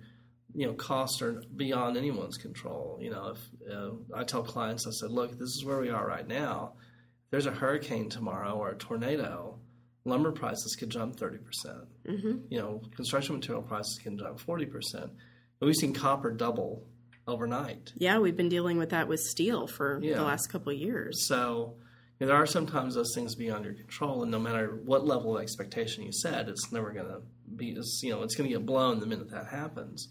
you 0.55 0.65
know 0.67 0.73
costs 0.73 1.21
are 1.21 1.41
beyond 1.55 1.97
anyone's 1.97 2.37
control. 2.37 2.97
You 3.01 3.11
know, 3.11 3.33
if 3.35 3.71
uh, 3.73 3.91
I 4.15 4.23
tell 4.23 4.43
clients, 4.43 4.87
I 4.87 4.91
said, 4.91 5.11
look, 5.11 5.31
this 5.33 5.49
is 5.49 5.63
where 5.65 5.79
we 5.79 5.89
are 5.89 6.07
right 6.07 6.27
now. 6.27 6.73
If 7.25 7.31
there's 7.31 7.45
a 7.45 7.51
hurricane 7.51 8.09
tomorrow 8.09 8.53
or 8.53 8.69
a 8.69 8.75
tornado, 8.75 9.59
lumber 10.05 10.31
prices 10.31 10.75
could 10.75 10.89
jump 10.89 11.17
thirty 11.17 11.37
percent. 11.39 11.85
hmm 12.07 12.37
You 12.49 12.59
know, 12.59 12.81
construction 12.95 13.35
material 13.35 13.63
prices 13.63 13.99
can 14.01 14.17
jump 14.17 14.39
forty 14.39 14.65
percent. 14.65 15.11
And 15.59 15.67
we've 15.67 15.75
seen 15.75 15.93
copper 15.93 16.31
double 16.31 16.87
overnight. 17.27 17.91
Yeah, 17.97 18.19
we've 18.19 18.37
been 18.37 18.49
dealing 18.49 18.77
with 18.77 18.89
that 18.91 19.07
with 19.07 19.19
steel 19.19 19.67
for 19.67 19.99
Yeah. 20.01 20.15
the 20.15 20.23
last 20.23 20.47
couple 20.47 20.71
of 20.71 20.77
years. 20.77 21.25
So 21.27 21.75
you 22.19 22.25
know, 22.25 22.31
there 22.31 22.41
are 22.41 22.45
sometimes 22.45 22.95
those 22.95 23.13
things 23.15 23.35
beyond 23.35 23.65
your 23.65 23.73
control, 23.73 24.21
and 24.23 24.31
no 24.31 24.39
matter 24.39 24.79
what 24.85 25.05
level 25.05 25.35
of 25.35 25.41
expectation 25.43 26.03
you 26.03 26.11
set, 26.13 26.47
it's 26.47 26.71
never 26.71 26.91
going 26.91 27.07
to 27.07 27.21
be. 27.55 27.77
You 28.03 28.11
know, 28.11 28.23
it's 28.23 28.35
going 28.35 28.49
to 28.49 28.55
get 28.57 28.65
blown 28.65 28.99
the 28.99 29.05
minute 29.05 29.31
that 29.31 29.47
happens. 29.47 30.07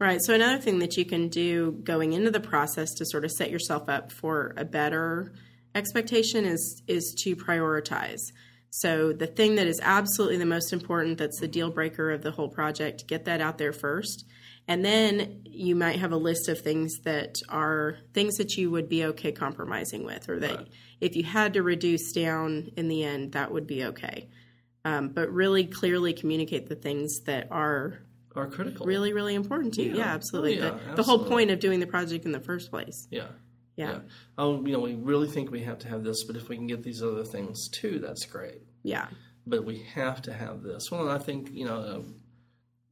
Right. 0.00 0.20
So 0.22 0.34
another 0.34 0.58
thing 0.58 0.80
that 0.80 0.96
you 0.96 1.04
can 1.04 1.28
do 1.28 1.72
going 1.84 2.12
into 2.12 2.30
the 2.30 2.40
process 2.40 2.92
to 2.94 3.06
sort 3.06 3.24
of 3.24 3.30
set 3.30 3.50
yourself 3.50 3.88
up 3.88 4.10
for 4.10 4.52
a 4.56 4.64
better 4.64 5.32
expectation 5.74 6.44
is 6.44 6.82
is 6.86 7.14
to 7.24 7.36
prioritize. 7.36 8.20
So 8.70 9.12
the 9.12 9.28
thing 9.28 9.54
that 9.54 9.68
is 9.68 9.80
absolutely 9.82 10.38
the 10.38 10.46
most 10.46 10.72
important 10.72 11.18
that's 11.18 11.38
the 11.38 11.46
deal 11.46 11.70
breaker 11.70 12.10
of 12.10 12.22
the 12.22 12.32
whole 12.32 12.48
project, 12.48 13.06
get 13.06 13.24
that 13.26 13.40
out 13.40 13.56
there 13.56 13.72
first. 13.72 14.24
And 14.66 14.84
then 14.84 15.42
you 15.44 15.76
might 15.76 16.00
have 16.00 16.10
a 16.10 16.16
list 16.16 16.48
of 16.48 16.58
things 16.60 16.98
that 17.04 17.36
are 17.48 17.98
things 18.14 18.36
that 18.38 18.56
you 18.56 18.70
would 18.72 18.88
be 18.88 19.04
okay 19.04 19.30
compromising 19.30 20.04
with 20.04 20.28
or 20.28 20.40
that 20.40 20.56
Right. 20.56 20.68
if 21.00 21.14
you 21.14 21.22
had 21.22 21.52
to 21.54 21.62
reduce 21.62 22.12
down 22.12 22.72
in 22.76 22.88
the 22.88 23.04
end 23.04 23.32
that 23.32 23.52
would 23.52 23.66
be 23.66 23.84
okay. 23.84 24.28
Um, 24.84 25.10
but 25.10 25.32
really 25.32 25.64
clearly 25.64 26.12
communicate 26.12 26.68
the 26.68 26.74
things 26.74 27.20
that 27.26 27.46
are 27.52 28.00
Are 28.36 28.48
critical. 28.48 28.86
really 28.86 29.12
really 29.12 29.34
important 29.34 29.74
to 29.74 29.82
you 29.82 29.90
Yeah. 29.92 29.96
yeah, 29.98 30.14
absolutely 30.14 30.60
Oh, 30.60 30.64
yeah, 30.64 30.90
the, 30.90 30.96
the 30.96 31.02
whole 31.04 31.24
point 31.24 31.50
of 31.50 31.60
doing 31.60 31.80
the 31.80 31.86
project 31.86 32.24
in 32.24 32.32
the 32.32 32.40
first 32.40 32.70
place 32.70 33.06
Yeah. 33.10 33.28
yeah 33.76 34.00
Oh, 34.38 34.64
you 34.66 34.72
know, 34.72 34.80
we 34.80 34.94
really 34.94 35.28
think 35.28 35.50
we 35.50 35.60
have 35.62 35.78
to 35.80 35.88
have 35.88 36.02
this, 36.04 36.24
but 36.24 36.36
if 36.36 36.48
we 36.48 36.56
can 36.56 36.66
get 36.66 36.82
these 36.82 37.02
other 37.02 37.24
things 37.24 37.68
too, 37.68 37.98
that's 38.00 38.24
great. 38.26 38.62
yeah 38.82 39.06
But 39.46 39.64
we 39.64 39.76
have 39.94 40.22
to 40.22 40.32
have 40.32 40.62
this. 40.62 40.90
Well, 40.90 41.02
and 41.02 41.10
I 41.10 41.18
think 41.18 41.50
you 41.52 41.66
know 41.66 41.78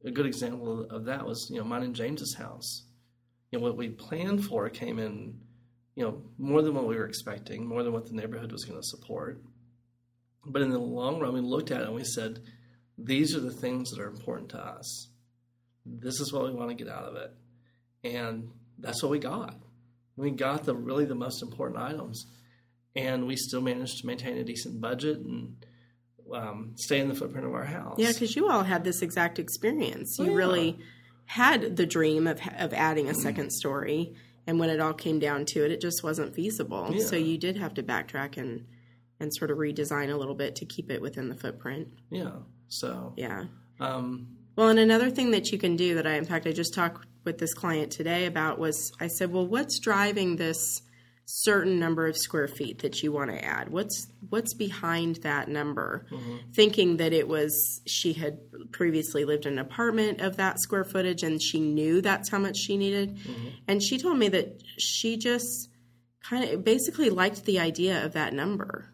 a, 0.05 0.07
a 0.07 0.11
good 0.11 0.25
example 0.25 0.85
of 0.89 1.05
that 1.05 1.25
was 1.25 1.49
you 1.49 1.57
know 1.59 1.65
mine 1.65 1.83
and 1.83 1.95
James's 1.95 2.35
house. 2.35 2.83
You 3.51 3.59
know 3.59 3.63
what 3.65 3.77
we 3.77 3.89
planned 3.89 4.45
for 4.45 4.69
came 4.69 4.97
in, 4.99 5.39
you 5.95 6.03
know, 6.03 6.21
more 6.37 6.61
than 6.63 6.73
what 6.73 6.87
we 6.87 6.95
were 6.95 7.05
expecting, 7.05 7.67
more 7.67 7.83
than 7.83 7.93
what 7.93 8.05
the 8.07 8.13
neighborhood 8.15 8.51
was 8.51 8.65
going 8.65 8.79
to 8.81 8.87
support. 8.87 9.41
But 10.45 10.61
in 10.63 10.69
the 10.71 10.79
long 10.79 11.19
run, 11.19 11.33
we 11.33 11.39
looked 11.39 11.71
at 11.71 11.81
it 11.81 11.85
and 11.87 11.95
we 11.95 12.03
said, 12.03 12.39
these 12.97 13.35
are 13.35 13.39
the 13.39 13.51
things 13.51 13.91
that 13.91 13.99
are 13.99 14.07
important 14.09 14.49
to 14.49 14.57
us. 14.59 15.07
This 15.85 16.19
is 16.19 16.31
what 16.31 16.45
we 16.45 16.51
want 16.51 16.69
to 16.69 16.75
get 16.75 16.87
out 16.91 17.03
of 17.05 17.15
it, 17.15 17.31
and 18.03 18.49
that's 18.79 19.01
what 19.03 19.11
we 19.11 19.19
got. 19.19 19.55
We 20.15 20.31
got 20.31 20.63
the 20.65 20.75
really 20.75 21.05
the 21.05 21.15
most 21.15 21.41
important 21.41 21.79
items, 21.81 22.25
and 22.95 23.27
we 23.27 23.35
still 23.35 23.61
managed 23.61 23.99
to 24.01 24.07
maintain 24.07 24.37
a 24.37 24.43
decent 24.43 24.79
budget 24.79 25.17
and 25.19 25.55
um, 26.33 26.71
stay 26.77 26.99
in 26.99 27.09
the 27.09 27.15
footprint 27.15 27.45
of 27.45 27.53
our 27.53 27.65
house. 27.65 27.95
yeah 27.99 28.11
because 28.11 28.35
you 28.35 28.47
all 28.49 28.63
had 28.63 28.83
this 28.83 29.01
exact 29.01 29.39
experience 29.39 30.15
you 30.17 30.25
Oh, 30.25 30.29
yeah. 30.29 30.35
really 30.35 30.79
had 31.25 31.75
the 31.75 31.85
dream 31.85 32.27
of, 32.27 32.39
of 32.57 32.73
adding 32.73 33.09
a 33.09 33.13
second 33.13 33.51
story 33.51 34.13
and 34.47 34.57
when 34.59 34.69
it 34.69 34.79
all 34.79 34.93
came 34.93 35.19
down 35.19 35.45
to 35.47 35.63
it 35.65 35.71
it 35.71 35.81
just 35.81 36.01
wasn't 36.03 36.33
feasible 36.33 36.89
Yeah. 36.91 37.05
so 37.05 37.15
you 37.17 37.37
did 37.37 37.57
have 37.57 37.73
to 37.75 37.83
backtrack 37.83 38.37
and 38.37 38.65
and 39.19 39.33
sort 39.35 39.51
of 39.51 39.57
redesign 39.57 40.11
a 40.11 40.15
little 40.17 40.33
bit 40.33 40.55
to 40.57 40.65
keep 40.65 40.89
it 40.89 41.01
within 41.01 41.27
the 41.29 41.35
footprint 41.35 41.89
yeah. 42.09 42.31
So, 42.69 43.13
yeah 43.17 43.45
um, 43.79 44.27
Well, 44.55 44.69
and 44.69 44.79
another 44.79 45.09
thing 45.09 45.31
that 45.31 45.51
you 45.51 45.57
can 45.57 45.75
do 45.75 45.95
that 45.95 46.05
I, 46.05 46.13
in 46.13 46.25
fact, 46.25 46.45
I 46.45 46.51
just 46.51 46.73
talked 46.73 47.07
with 47.23 47.37
this 47.37 47.53
client 47.53 47.91
today 47.91 48.25
about 48.25 48.59
was 48.59 48.91
I 48.99 49.07
said, 49.07 49.31
well, 49.31 49.47
what's 49.47 49.79
driving 49.79 50.35
this 50.35 50.81
certain 51.25 51.79
number 51.79 52.05
of 52.05 52.17
square 52.17 52.47
feet 52.47 52.79
that 52.79 53.01
you 53.01 53.11
want 53.11 53.31
to 53.31 53.43
add? 53.43 53.69
What's 53.69 54.07
what's 54.29 54.53
behind 54.53 55.17
that 55.17 55.47
number? 55.47 56.05
Mm-hmm. 56.11 56.35
Thinking 56.53 56.97
that 56.97 57.13
it 57.13 57.27
was 57.27 57.81
she 57.87 58.13
had 58.13 58.39
previously 58.71 59.25
lived 59.25 59.45
in 59.45 59.53
an 59.53 59.59
apartment 59.59 60.21
of 60.21 60.37
that 60.37 60.59
square 60.59 60.83
footage 60.83 61.23
and 61.23 61.41
she 61.41 61.59
knew 61.59 62.01
that's 62.01 62.29
how 62.29 62.39
much 62.39 62.57
she 62.57 62.77
needed. 62.77 63.17
Mm-hmm. 63.17 63.47
And 63.67 63.81
she 63.81 63.97
told 63.97 64.17
me 64.17 64.27
that 64.29 64.61
she 64.77 65.17
just 65.17 65.69
kind 66.21 66.49
of 66.49 66.63
basically 66.63 67.09
liked 67.09 67.45
the 67.45 67.59
idea 67.59 68.03
of 68.05 68.13
that 68.13 68.33
number 68.33 68.92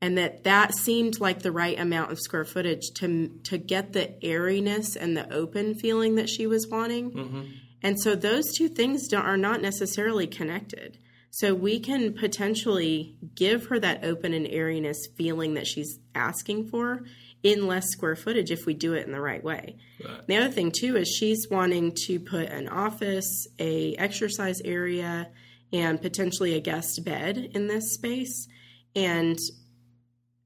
and 0.00 0.16
that 0.16 0.44
that 0.44 0.74
seemed 0.74 1.20
like 1.20 1.42
the 1.42 1.52
right 1.52 1.78
amount 1.78 2.12
of 2.12 2.20
square 2.20 2.44
footage 2.44 2.90
to 2.96 3.28
to 3.44 3.58
get 3.58 3.92
the 3.92 4.22
airiness 4.24 4.96
and 4.96 5.16
the 5.16 5.32
open 5.32 5.74
feeling 5.74 6.14
that 6.16 6.28
she 6.28 6.46
was 6.46 6.68
wanting. 6.68 7.10
Mm-hmm. 7.10 7.42
And 7.82 8.00
so 8.00 8.14
those 8.14 8.52
two 8.56 8.68
things 8.68 9.06
don't, 9.08 9.24
are 9.24 9.36
not 9.36 9.62
necessarily 9.62 10.26
connected. 10.26 10.98
So 11.30 11.54
we 11.54 11.78
can 11.78 12.14
potentially 12.14 13.16
give 13.34 13.66
her 13.66 13.78
that 13.78 14.04
open 14.04 14.32
and 14.32 14.46
airiness 14.48 15.06
feeling 15.16 15.54
that 15.54 15.66
she's 15.66 15.98
asking 16.14 16.68
for 16.68 17.04
in 17.42 17.66
less 17.66 17.88
square 17.90 18.16
footage 18.16 18.50
if 18.50 18.66
we 18.66 18.74
do 18.74 18.94
it 18.94 19.06
in 19.06 19.12
the 19.12 19.20
right 19.20 19.44
way. 19.44 19.76
Right. 20.04 20.26
The 20.26 20.36
other 20.36 20.50
thing 20.50 20.72
too 20.76 20.96
is 20.96 21.08
she's 21.08 21.46
wanting 21.50 21.92
to 22.06 22.18
put 22.18 22.48
an 22.48 22.68
office, 22.68 23.46
a 23.58 23.94
exercise 23.94 24.60
area, 24.64 25.28
and 25.72 26.00
potentially 26.00 26.54
a 26.54 26.60
guest 26.60 27.04
bed 27.04 27.36
in 27.36 27.68
this 27.68 27.92
space. 27.94 28.48
And 28.96 29.38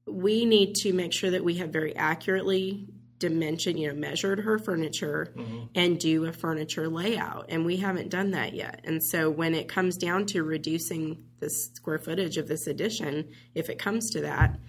we 0.05 0.45
need 0.45 0.75
to 0.75 0.93
make 0.93 1.13
sure 1.13 1.31
that 1.31 1.43
we 1.43 1.55
have 1.55 1.69
very 1.69 1.95
accurately 1.95 2.87
dimension, 3.19 3.77
you 3.77 3.87
know, 3.87 3.95
measured 3.95 4.39
her 4.41 4.59
furniture 4.59 5.33
mm-hmm. 5.33 5.65
and 5.75 5.97
do 5.97 6.25
a 6.25 6.33
furniture 6.33 6.89
layout. 6.89 7.45
And 7.47 7.65
we 7.65 7.77
haven't 7.77 8.09
done 8.09 8.31
that 8.31 8.53
yet. 8.53 8.81
And 8.83 9.01
so 9.01 9.29
when 9.29 9.55
it 9.55 9.69
comes 9.69 9.95
down 9.95 10.25
to 10.27 10.43
reducing 10.43 11.23
the 11.39 11.49
square 11.49 11.99
footage 11.99 12.35
of 12.35 12.49
this 12.49 12.67
addition, 12.67 13.29
if 13.55 13.69
it 13.69 13.79
comes 13.79 14.09
to 14.11 14.21
that, 14.21 14.59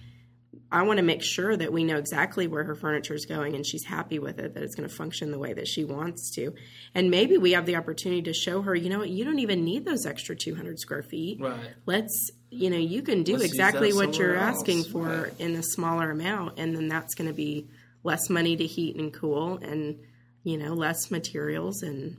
I 0.71 0.81
want 0.83 0.97
to 0.97 1.03
make 1.03 1.23
sure 1.23 1.55
that 1.55 1.71
we 1.71 1.83
know 1.83 1.97
exactly 1.97 2.47
where 2.47 2.63
her 2.63 2.75
furniture 2.75 3.13
is 3.13 3.25
going 3.25 3.55
and 3.55 3.65
she's 3.65 3.85
happy 3.85 4.19
with 4.19 4.39
it, 4.39 4.53
that 4.55 4.63
it's 4.63 4.75
going 4.75 4.89
to 4.89 4.93
function 4.93 5.31
the 5.31 5.39
way 5.39 5.53
that 5.53 5.67
she 5.67 5.83
wants 5.85 6.31
to. 6.35 6.53
And 6.93 7.11
maybe 7.11 7.37
we 7.37 7.51
have 7.53 7.65
the 7.65 7.75
opportunity 7.75 8.23
to 8.23 8.33
show 8.33 8.61
her, 8.63 8.75
you 8.75 8.89
know 8.89 8.99
what, 8.99 9.09
you 9.09 9.23
don't 9.23 9.39
even 9.39 9.63
need 9.63 9.85
those 9.85 10.05
extra 10.05 10.35
200 10.35 10.79
square 10.79 11.03
feet. 11.03 11.39
Right. 11.39 11.69
Let's, 11.85 12.31
you 12.49 12.69
know, 12.69 12.77
you 12.77 13.03
can 13.03 13.23
do 13.23 13.33
Let's 13.33 13.45
exactly 13.45 13.93
what 13.93 14.17
you're 14.17 14.33
somewhere 14.33 14.49
asking 14.49 14.83
for 14.85 15.07
Right. 15.07 15.33
in 15.39 15.55
a 15.55 15.63
smaller 15.63 16.11
amount. 16.11 16.57
And 16.57 16.75
then 16.75 16.87
that's 16.87 17.13
going 17.15 17.29
to 17.29 17.33
be 17.33 17.69
less 18.03 18.29
money 18.29 18.55
to 18.55 18.65
heat 18.65 18.95
and 18.95 19.13
cool 19.13 19.57
and, 19.57 19.99
you 20.43 20.57
know, 20.57 20.73
less 20.73 21.09
materials. 21.11 21.83
And 21.83 22.17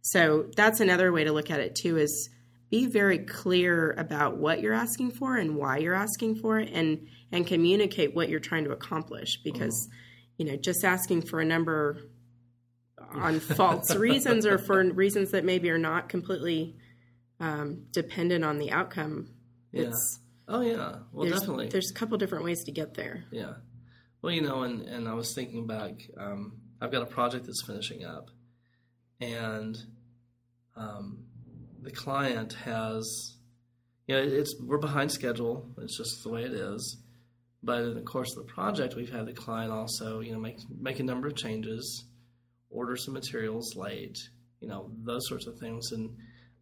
so 0.00 0.46
that's 0.56 0.80
another 0.80 1.12
way 1.12 1.24
to 1.24 1.32
look 1.32 1.50
at 1.50 1.60
it 1.60 1.74
too 1.74 1.96
is 1.98 2.30
be 2.74 2.86
very 2.86 3.18
clear 3.18 3.92
about 3.92 4.36
what 4.36 4.60
you're 4.60 4.72
asking 4.72 5.12
for 5.12 5.36
and 5.36 5.54
why 5.54 5.78
you're 5.78 5.94
asking 5.94 6.34
for 6.34 6.58
it 6.58 6.68
and 6.72 7.06
and 7.30 7.46
communicate 7.46 8.16
what 8.16 8.28
you're 8.28 8.40
trying 8.40 8.64
to 8.64 8.72
accomplish 8.72 9.38
because 9.44 9.88
you 10.38 10.44
know 10.44 10.56
just 10.56 10.84
asking 10.84 11.22
for 11.22 11.40
a 11.40 11.44
number 11.44 12.00
on 13.12 13.38
false 13.38 13.94
reasons 14.08 14.44
or 14.44 14.58
for 14.58 14.82
reasons 14.92 15.30
that 15.30 15.44
maybe 15.44 15.70
are 15.70 15.78
not 15.78 16.08
completely 16.08 16.74
um, 17.38 17.84
dependent 17.92 18.44
on 18.44 18.58
the 18.58 18.72
outcome 18.72 19.28
Yeah. 19.70 19.82
it's 19.82 20.18
Oh 20.46 20.60
yeah. 20.60 20.96
Well, 21.12 21.26
there's, 21.26 21.40
definitely. 21.40 21.68
there's 21.68 21.90
a 21.90 21.94
couple 21.94 22.18
different 22.18 22.44
ways 22.44 22.64
to 22.64 22.72
get 22.72 22.94
there 22.94 23.24
Yeah. 23.30 23.54
Well, 24.20 24.32
you 24.32 24.42
know, 24.42 24.62
and, 24.64 24.82
and 24.82 25.08
I 25.08 25.14
was 25.14 25.32
thinking 25.32 25.66
back, 25.66 25.92
um, 26.18 26.60
I've 26.80 26.90
got 26.90 27.02
a 27.02 27.06
project 27.06 27.46
that's 27.46 27.62
finishing 27.64 28.04
up, 28.04 28.30
and 29.20 29.78
um, 30.76 31.24
the 31.84 31.90
client 31.90 32.54
has, 32.64 33.36
you 34.06 34.16
know, 34.16 34.22
it's 34.22 34.54
we're 34.60 34.78
behind 34.78 35.12
schedule. 35.12 35.68
It's 35.78 35.96
just 35.96 36.22
the 36.22 36.30
way 36.30 36.42
it 36.42 36.52
is. 36.52 36.98
But 37.62 37.82
in 37.82 37.94
the 37.94 38.02
course 38.02 38.36
of 38.36 38.46
the 38.46 38.52
project, 38.52 38.94
we've 38.94 39.12
had 39.12 39.26
the 39.26 39.32
client 39.32 39.72
also, 39.72 40.20
you 40.20 40.32
know, 40.32 40.38
make 40.38 40.58
make 40.80 41.00
a 41.00 41.04
number 41.04 41.28
of 41.28 41.36
changes, 41.36 42.04
order 42.70 42.96
some 42.96 43.14
materials 43.14 43.76
late, 43.76 44.18
you 44.60 44.68
know, 44.68 44.90
those 45.04 45.28
sorts 45.28 45.46
of 45.46 45.58
things. 45.58 45.92
And 45.92 46.16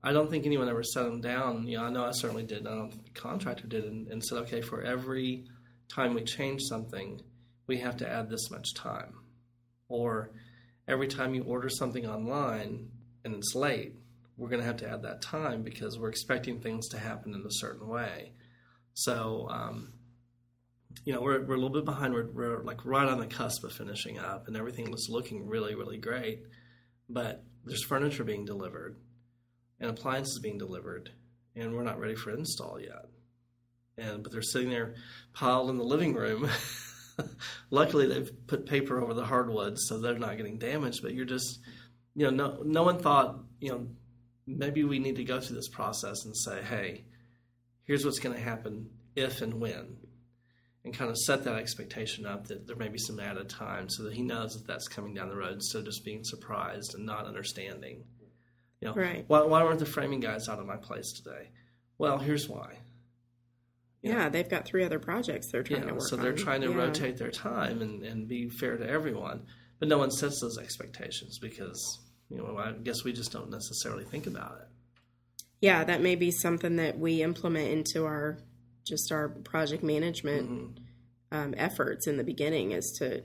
I 0.04 0.12
don't 0.12 0.30
think 0.30 0.46
anyone 0.46 0.68
ever 0.68 0.82
set 0.82 1.04
them 1.04 1.20
down. 1.20 1.66
You 1.66 1.78
know, 1.78 1.84
I 1.84 1.90
know 1.90 2.04
I 2.04 2.10
certainly 2.12 2.44
did. 2.44 2.66
I 2.66 2.74
don't 2.74 2.90
think 2.90 3.04
the 3.04 3.20
contractor 3.20 3.66
did, 3.66 3.84
and, 3.84 4.08
and 4.08 4.22
said, 4.22 4.38
okay, 4.38 4.60
for 4.60 4.82
every 4.82 5.44
time 5.88 6.14
we 6.14 6.22
change 6.24 6.62
something, 6.62 7.20
we 7.66 7.78
have 7.78 7.96
to 7.98 8.08
add 8.08 8.28
this 8.28 8.50
much 8.50 8.74
time. 8.74 9.14
Or 9.88 10.30
every 10.88 11.08
time 11.08 11.34
you 11.34 11.42
order 11.44 11.68
something 11.68 12.06
online 12.06 12.88
and 13.24 13.34
it's 13.34 13.54
late, 13.54 13.94
we're 14.36 14.48
going 14.48 14.60
to 14.60 14.66
have 14.66 14.78
to 14.78 14.88
add 14.88 15.02
that 15.02 15.22
time 15.22 15.62
because 15.62 15.98
we're 15.98 16.08
expecting 16.08 16.60
things 16.60 16.88
to 16.88 16.98
happen 16.98 17.34
in 17.34 17.40
a 17.40 17.50
certain 17.50 17.86
way. 17.86 18.32
So, 18.94 19.48
um, 19.50 19.92
you 21.04 21.12
know, 21.12 21.20
we're, 21.20 21.42
we're 21.42 21.54
a 21.54 21.58
little 21.58 21.70
bit 21.70 21.84
behind. 21.84 22.14
We're, 22.14 22.30
we're 22.30 22.62
like 22.62 22.84
right 22.84 23.08
on 23.08 23.18
the 23.18 23.26
cusp 23.26 23.64
of 23.64 23.72
finishing 23.72 24.18
up, 24.18 24.46
and 24.46 24.56
everything 24.56 24.90
was 24.90 25.08
looking 25.10 25.46
really, 25.46 25.74
really 25.74 25.98
great. 25.98 26.44
But 27.08 27.44
there's 27.64 27.84
furniture 27.84 28.24
being 28.24 28.44
delivered 28.44 28.96
and 29.80 29.90
appliances 29.90 30.38
being 30.38 30.58
delivered, 30.58 31.10
and 31.56 31.74
we're 31.74 31.82
not 31.82 31.98
ready 31.98 32.14
for 32.14 32.30
install 32.30 32.80
yet. 32.80 33.06
And 33.98 34.22
but 34.22 34.32
they're 34.32 34.42
sitting 34.42 34.70
there 34.70 34.94
piled 35.32 35.70
in 35.70 35.76
the 35.76 35.84
living 35.84 36.14
room. 36.14 36.48
Luckily, 37.70 38.06
they've 38.06 38.46
put 38.46 38.66
paper 38.66 39.00
over 39.00 39.12
the 39.12 39.24
hardwood, 39.24 39.78
so 39.78 39.98
they're 39.98 40.18
not 40.18 40.36
getting 40.36 40.58
damaged. 40.58 41.02
But 41.02 41.14
you're 41.14 41.26
just, 41.26 41.60
you 42.14 42.30
know, 42.30 42.30
no 42.30 42.62
no 42.64 42.82
one 42.84 42.98
thought, 42.98 43.38
you 43.60 43.70
know, 43.70 43.86
maybe 44.46 44.84
we 44.84 44.98
need 44.98 45.16
to 45.16 45.24
go 45.24 45.40
through 45.40 45.56
this 45.56 45.68
process 45.68 46.24
and 46.24 46.36
say, 46.36 46.62
hey, 46.62 47.04
here's 47.84 48.04
what's 48.04 48.18
going 48.18 48.34
to 48.36 48.42
happen 48.42 48.90
if 49.16 49.42
and 49.42 49.54
when, 49.54 49.96
and 50.84 50.94
kind 50.94 51.10
of 51.10 51.18
set 51.18 51.44
that 51.44 51.56
expectation 51.56 52.26
up 52.26 52.46
that 52.48 52.66
there 52.66 52.76
may 52.76 52.88
be 52.88 52.98
some 52.98 53.20
added 53.20 53.48
time, 53.48 53.88
so 53.88 54.02
that 54.04 54.14
he 54.14 54.22
knows 54.22 54.54
that 54.54 54.66
that's 54.66 54.88
coming 54.88 55.14
down 55.14 55.28
the 55.28 55.36
road, 55.36 55.54
instead 55.54 55.80
of 55.80 55.84
just 55.84 56.04
being 56.04 56.24
surprised 56.24 56.94
and 56.94 57.04
not 57.06 57.26
understanding. 57.26 58.04
You 58.80 58.88
know, 58.88 58.94
Right. 58.94 59.24
why, 59.28 59.42
why 59.42 59.62
weren't 59.62 59.78
the 59.78 59.86
framing 59.86 60.18
guys 60.20 60.48
out 60.48 60.58
of 60.58 60.66
my 60.66 60.76
place 60.76 61.12
today? 61.12 61.50
Well, 61.98 62.18
here's 62.18 62.48
why. 62.48 62.78
yeah, 64.02 64.28
they've 64.28 64.48
got 64.48 64.64
three 64.66 64.82
other 64.82 64.98
projects 64.98 65.52
they're 65.52 65.62
trying 65.62 65.82
Yeah, 65.82 65.86
to 65.88 65.92
work 65.94 66.02
on. 66.02 66.08
so 66.08 66.16
they're 66.16 66.32
on. 66.32 66.36
trying 66.36 66.60
to 66.62 66.70
Yeah. 66.70 66.76
rotate 66.76 67.16
their 67.18 67.30
time 67.30 67.80
and, 67.80 68.02
and 68.02 68.26
be 68.26 68.48
fair 68.48 68.76
to 68.76 68.84
everyone, 68.88 69.46
but 69.78 69.86
no 69.86 69.98
one 69.98 70.10
sets 70.10 70.40
those 70.40 70.58
expectations 70.58 71.38
because 71.38 72.00
you 72.32 72.38
know 72.38 72.56
I 72.58 72.72
guess 72.72 73.04
we 73.04 73.12
just 73.12 73.30
don't 73.32 73.50
necessarily 73.50 74.04
think 74.04 74.26
about 74.26 74.58
it. 74.62 74.68
yeah 75.60 75.84
that 75.84 76.00
may 76.00 76.14
be 76.16 76.30
something 76.30 76.76
that 76.76 76.98
we 76.98 77.22
implement 77.22 77.68
into 77.70 78.04
our 78.06 78.38
just 78.84 79.12
our 79.12 79.28
project 79.28 79.82
management 79.82 80.50
Mm-hmm. 80.50 81.38
um, 81.38 81.54
efforts 81.56 82.06
in 82.06 82.16
the 82.16 82.24
beginning 82.24 82.72
is 82.72 82.96
to 82.98 83.22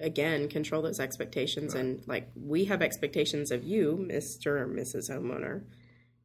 again 0.00 0.48
control 0.48 0.80
those 0.82 1.00
expectations 1.00 1.74
and 1.74 2.02
like 2.06 2.30
we 2.34 2.64
have 2.66 2.80
expectations 2.82 3.50
of 3.50 3.62
you 3.64 4.06
mr 4.10 4.46
or 4.60 4.66
mrs 4.66 5.10
homeowner 5.10 5.64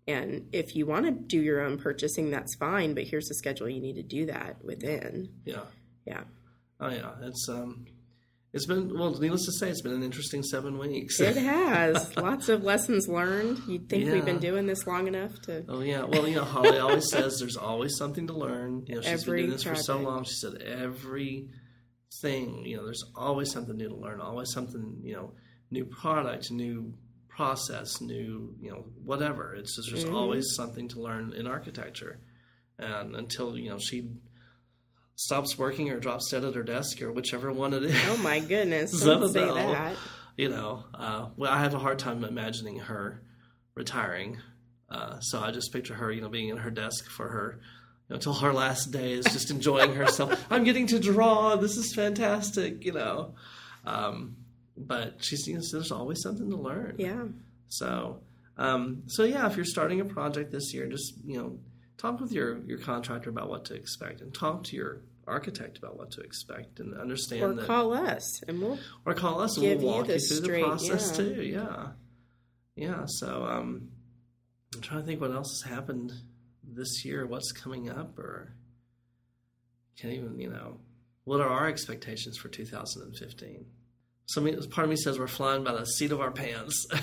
and 0.08 0.48
if 0.54 0.74
you 0.76 0.86
want 0.86 1.06
to 1.06 1.12
do 1.12 1.42
your 1.42 1.60
own 1.62 1.78
purchasing 1.78 2.32
that's 2.32 2.56
fine 2.56 2.94
but 2.94 3.04
here's 3.04 3.28
the 3.28 3.36
schedule 3.36 3.68
you 3.68 3.82
need 3.82 3.96
to 3.96 4.04
do 4.04 4.26
that 4.26 4.64
within 4.64 5.30
Yeah. 5.46 5.64
yeah 6.06 6.24
Oh 6.80 6.90
yeah, 6.90 7.12
it's 7.24 7.50
um, 7.50 7.88
it's 8.58 8.66
been 8.66 8.98
well. 8.98 9.18
Needless 9.18 9.46
to 9.46 9.52
say, 9.54 9.70
it's 9.70 9.82
been 9.82 9.94
an 9.94 10.04
interesting 10.04 10.44
seven 10.44 10.78
weeks. 10.78 11.20
it 11.22 11.38
has 11.38 12.16
lots 12.28 12.50
of 12.50 12.64
lessons 12.64 13.08
learned 13.08 13.60
you'd 13.68 13.88
think 13.88 14.12
we've 14.12 14.26
been 14.26 14.40
doing 14.40 14.66
this 14.68 14.86
long 14.86 15.08
enough 15.08 15.42
to 15.44 15.64
Oh 15.70 15.80
yeah, 15.82 16.04
well 16.04 16.28
you 16.28 16.36
know 16.36 16.44
Holly 16.44 16.78
always 16.78 17.10
says 17.10 17.40
there's 17.40 17.56
always 17.58 17.96
something 17.98 18.28
to 18.28 18.34
learn. 18.34 18.84
You 18.88 18.96
know 18.96 19.02
she's 19.02 19.22
Every 19.24 19.42
been 19.44 19.46
doing 19.52 19.52
this 19.58 19.64
for 19.64 19.76
so 19.76 19.98
long. 20.00 20.26
She 20.26 20.34
said 20.36 20.62
every 20.62 21.48
thing 22.22 22.66
you 22.66 22.78
know 22.78 22.84
there's 22.86 23.04
always 23.16 23.52
something 23.52 23.78
new 23.78 23.90
to 23.90 23.96
learn. 23.96 24.20
Always 24.20 24.52
something 24.52 25.00
you 25.04 25.14
know 25.16 25.32
new 25.72 25.86
product, 25.86 26.52
new 26.52 26.94
process, 27.30 28.02
new 28.02 28.56
you 28.62 28.72
know 28.72 28.86
whatever. 29.04 29.54
It's 29.56 29.76
just 29.76 29.90
there's 29.92 30.04
Mm-hmm. 30.06 30.16
always 30.16 30.46
something 30.56 30.88
to 30.90 31.00
learn 31.02 31.34
in 31.34 31.46
architecture, 31.48 32.20
and 32.80 33.16
until 33.16 33.58
you 33.58 33.70
know 33.70 33.78
she 33.78 34.10
stops 35.18 35.58
working 35.58 35.90
or 35.90 36.00
drops 36.00 36.32
dead 36.32 36.46
at 36.46 36.56
her 36.56 36.64
desk 36.64 37.02
or 37.02 37.12
whichever 37.12 37.52
one 37.52 37.74
it 37.74 37.84
is. 37.84 37.96
oh 38.08 38.18
my 38.18 38.40
goodness 38.54 38.98
don't 39.04 39.28
say 39.34 39.46
that 39.46 39.98
you 40.38 40.50
know, 40.50 40.84
uh, 40.94 41.26
well, 41.36 41.52
I 41.52 41.60
have 41.60 41.74
a 41.74 41.80
hard 41.80 41.98
time 42.00 42.24
imagining 42.24 42.78
her 42.78 43.22
retiring. 43.74 44.38
Uh, 44.90 45.20
so 45.20 45.42
I 45.42 45.52
just 45.52 45.74
picture 45.74 45.96
her, 45.96 46.12
you 46.12 46.22
know, 46.22 46.30
being 46.30 46.50
in 46.50 46.58
her 46.58 46.70
desk 46.70 47.10
for 47.10 47.28
her, 47.28 47.60
you 48.08 48.14
know, 48.14 48.16
until 48.16 48.34
her 48.36 48.54
last 48.54 48.92
day 48.92 49.14
is 49.14 49.26
just 49.26 49.50
enjoying 49.50 49.96
herself. 49.96 50.46
I'm 50.52 50.64
getting 50.64 50.88
to 50.88 51.00
draw. 51.00 51.56
This 51.56 51.76
is 51.76 51.94
fantastic, 51.94 52.86
you 52.86 52.94
know. 52.94 53.34
Um, 53.84 54.38
but 54.78 55.16
she's, 55.20 55.48
you 55.48 55.56
know, 55.56 55.64
there's 55.72 55.92
always 55.92 56.22
something 56.22 56.50
to 56.52 56.56
learn. 56.56 56.96
yeah 57.00 57.24
So, 57.70 58.20
um, 58.58 59.04
so 59.08 59.24
yeah, 59.24 59.48
if 59.48 59.56
you're 59.56 59.66
starting 59.66 60.00
a 60.00 60.06
project 60.06 60.52
this 60.52 60.72
year, 60.74 60.88
just 60.88 61.16
you 61.26 61.38
know, 61.38 61.60
talk 61.98 62.20
with 62.20 62.32
your 62.32 62.60
your 62.66 62.78
contractor 62.78 63.30
about 63.30 63.50
what 63.50 63.66
to 63.66 63.74
expect, 63.74 64.22
and 64.22 64.34
talk 64.34 64.64
to 64.66 64.76
your 64.76 65.02
architect 65.28 65.78
about 65.78 65.98
what 65.98 66.12
to 66.12 66.22
expect, 66.22 66.80
and 66.80 66.98
understand 66.98 67.44
or 67.44 67.54
that 67.54 67.68
call 67.68 67.94
us 67.94 68.42
and 68.48 68.62
we'll 68.62 68.80
or 69.06 69.14
call 69.14 69.42
us 69.42 69.58
and 69.58 69.66
we'll 69.66 69.80
you 69.82 69.86
walk 69.86 70.08
you, 70.08 70.14
the 70.14 70.20
through 70.20 70.38
straight- 70.38 70.62
the 70.62 70.68
process 70.68 71.10
yeah. 71.12 71.18
too. 71.18 71.42
Yeah, 71.44 71.88
yeah. 72.76 73.04
So 73.08 73.46
um, 73.46 73.90
I'm 74.74 74.82
trying 74.82 75.02
to 75.02 75.06
think 75.06 75.22
what 75.22 75.32
else 75.32 75.62
has 75.62 75.72
happened 75.72 76.14
this 76.64 77.04
year. 77.06 77.26
What's 77.26 77.52
coming 77.52 77.90
up, 77.90 78.18
or 78.18 78.54
can't 80.00 80.14
even 80.14 80.40
you 80.40 80.50
know 80.50 80.78
what 81.26 81.42
are 81.42 81.50
our 81.50 81.68
expectations 81.68 82.38
for 82.38 82.48
2015? 82.48 83.66
Some 84.28 84.46
part 84.70 84.86
of 84.86 84.90
me 84.90 84.96
says 84.96 85.18
we're 85.20 85.28
flying 85.28 85.64
by 85.64 85.74
the 85.74 85.86
seat 85.86 86.12
of 86.12 86.22
our 86.22 86.32
pants. 86.32 86.86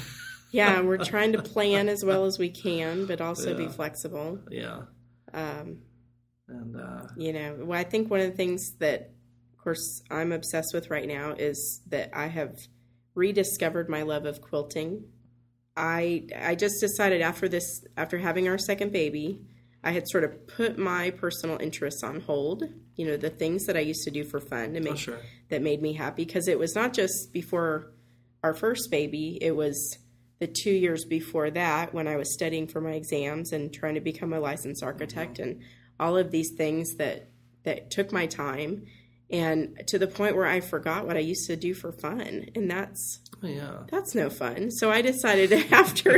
Yeah, 0.55 0.83
we're 0.83 0.99
trying 0.99 1.33
to 1.33 1.43
plan 1.43 1.89
as 1.89 2.05
well 2.05 2.27
as 2.27 2.39
we 2.39 2.49
can, 2.51 3.07
but 3.07 3.21
also 3.21 3.57
be 3.57 3.67
flexible. 3.67 4.39
yeah, 4.51 4.83
Um, 5.33 5.83
and 6.49 6.77
uh, 6.77 7.09
you 7.17 7.33
know, 7.33 7.57
well, 7.61 7.79
I 7.79 7.85
think 7.85 8.11
one 8.11 8.21
of 8.21 8.31
the 8.31 8.37
things 8.37 8.77
that, 8.79 9.11
of 9.53 9.65
course, 9.65 10.03
I'm 10.11 10.31
obsessed 10.31 10.73
with 10.73 10.91
right 10.91 11.09
now 11.09 11.33
is 11.33 11.83
that 11.89 12.11
I 12.13 12.29
have 12.29 12.57
rediscovered 13.15 13.89
my 13.89 14.03
love 14.03 14.27
of 14.27 14.41
quilting. 14.41 15.05
I 15.77 16.29
I 16.39 16.55
just 16.55 16.81
decided 16.81 17.21
after 17.21 17.49
this, 17.49 17.85
after 17.97 18.19
having 18.19 18.47
our 18.47 18.59
second 18.59 18.93
baby, 18.93 19.41
I 19.83 19.91
had 19.91 20.09
sort 20.09 20.23
of 20.23 20.47
put 20.47 20.79
my 20.79 21.11
personal 21.11 21.59
interests 21.59 22.05
on 22.05 22.21
hold. 22.21 22.63
You 22.95 23.07
know, 23.09 23.17
the 23.17 23.31
things 23.31 23.67
that 23.67 23.77
I 23.77 23.81
used 23.81 24.05
to 24.05 24.11
do 24.13 24.23
for 24.23 24.39
fun 24.39 24.75
to 24.75 24.81
make 24.81 24.93
oh 24.93 24.97
sure, 24.97 25.19
that 25.51 25.63
made 25.63 25.83
me 25.83 25.95
happy 25.95 26.25
because 26.25 26.47
it 26.47 26.61
was 26.61 26.77
not 26.77 26.93
just 26.93 27.33
before 27.33 27.93
our 28.45 28.55
first 28.55 28.91
baby, 28.91 29.37
it 29.41 29.57
was 29.57 29.99
the 30.45 30.53
two 30.63 30.71
years 30.73 31.05
before 31.07 31.51
that 31.51 31.95
when 31.95 32.07
I 32.07 32.17
was 32.17 32.35
studying 32.35 32.67
for 32.67 32.81
my 32.83 32.93
exams 32.93 33.53
and 33.53 33.73
trying 33.73 33.95
to 33.95 34.01
become 34.01 34.33
a 34.35 34.41
licensed 34.41 34.83
architect 34.83 35.39
and 35.39 35.61
all 35.99 36.19
of 36.19 36.31
these 36.31 36.51
things 36.57 36.97
that 36.97 37.29
that 37.63 37.91
took 37.91 38.13
my 38.13 38.27
time 38.27 38.85
and 39.31 39.81
to 39.87 39.99
the 39.99 40.07
point 40.07 40.37
where 40.37 40.45
I 40.47 40.61
forgot 40.61 41.07
what 41.07 41.17
I 41.17 41.21
used 41.21 41.47
to 41.47 41.57
do 41.57 41.73
for 41.73 41.93
fun, 41.93 42.47
and 42.55 42.71
that's 42.71 43.21
Oh, 43.43 43.47
yeah. 43.47 43.79
that's 43.91 44.15
no 44.15 44.29
fun. 44.29 44.71
So 44.71 44.91
I 44.91 45.01
decided 45.01 45.51
after 45.73 46.11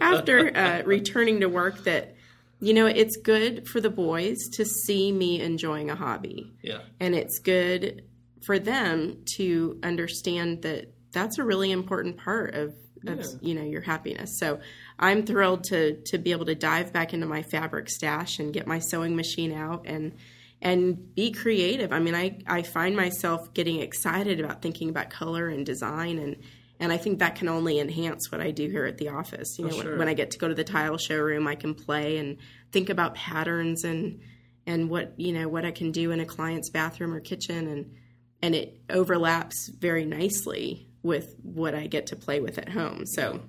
after 0.00 0.56
uh, 0.56 0.82
returning 0.84 1.40
to 1.40 1.48
work 1.48 1.84
that 1.84 2.16
you 2.60 2.74
know 2.74 2.86
it's 2.86 3.16
good 3.16 3.68
for 3.68 3.80
the 3.80 3.90
boys 3.90 4.38
to 4.54 4.64
see 4.64 5.12
me 5.12 5.40
enjoying 5.40 5.88
a 5.90 5.94
hobby, 5.94 6.52
Yeah. 6.62 6.80
and 6.98 7.14
it's 7.14 7.38
good 7.38 8.02
for 8.44 8.58
them 8.58 9.22
to 9.36 9.78
understand 9.84 10.62
that 10.62 10.92
that's 11.12 11.38
a 11.38 11.44
really 11.44 11.70
important 11.70 12.16
part 12.18 12.54
of, 12.54 12.74
of 13.06 13.18
Yeah. 13.18 13.24
you 13.40 13.54
know 13.54 13.62
your 13.62 13.80
happiness. 13.80 14.38
So 14.38 14.60
I'm 14.98 15.24
thrilled 15.24 15.64
to 15.64 16.00
to 16.06 16.18
be 16.18 16.32
able 16.32 16.46
to 16.46 16.54
dive 16.54 16.92
back 16.92 17.14
into 17.14 17.26
my 17.26 17.42
fabric 17.42 17.88
stash 17.88 18.38
and 18.38 18.52
get 18.52 18.66
my 18.66 18.78
sewing 18.78 19.16
machine 19.16 19.52
out 19.52 19.84
and 19.86 20.14
and 20.60 21.14
be 21.14 21.30
creative. 21.30 21.92
I 21.92 22.00
mean, 22.00 22.14
I 22.14 22.38
I 22.46 22.62
find 22.62 22.96
myself 22.96 23.54
getting 23.54 23.80
excited 23.80 24.40
about 24.40 24.62
thinking 24.62 24.88
about 24.88 25.10
color 25.10 25.48
and 25.48 25.64
design 25.64 26.18
and 26.18 26.36
and 26.80 26.92
I 26.92 26.96
think 26.96 27.18
that 27.18 27.34
can 27.34 27.48
only 27.48 27.80
enhance 27.80 28.30
what 28.30 28.40
I 28.40 28.52
do 28.52 28.68
here 28.68 28.84
at 28.84 28.98
the 28.98 29.08
office. 29.08 29.58
You 29.58 29.66
know, 29.66 29.76
when, 29.76 29.82
sure. 29.84 29.98
when 29.98 30.08
I 30.08 30.14
get 30.14 30.30
to 30.32 30.38
go 30.38 30.46
to 30.46 30.54
the 30.54 30.64
tile 30.64 30.96
showroom, 30.96 31.48
I 31.48 31.56
can 31.56 31.74
play 31.74 32.18
and 32.18 32.36
think 32.70 32.88
about 32.88 33.14
patterns 33.14 33.84
and 33.84 34.20
and 34.66 34.90
what 34.90 35.14
you 35.16 35.32
know 35.32 35.48
what 35.48 35.64
I 35.64 35.70
can 35.70 35.92
do 35.92 36.12
in 36.12 36.20
a 36.20 36.26
client's 36.26 36.70
bathroom 36.70 37.14
or 37.14 37.20
kitchen 37.20 37.66
and 37.68 37.94
and 38.42 38.54
it 38.54 38.80
overlaps 38.90 39.68
very 39.68 40.04
nicely 40.04 40.87
with 41.02 41.34
what 41.42 41.74
I 41.74 41.86
get 41.86 42.06
to 42.08 42.16
play 42.16 42.40
with 42.40 42.58
at 42.58 42.68
home. 42.68 43.06
So 43.06 43.40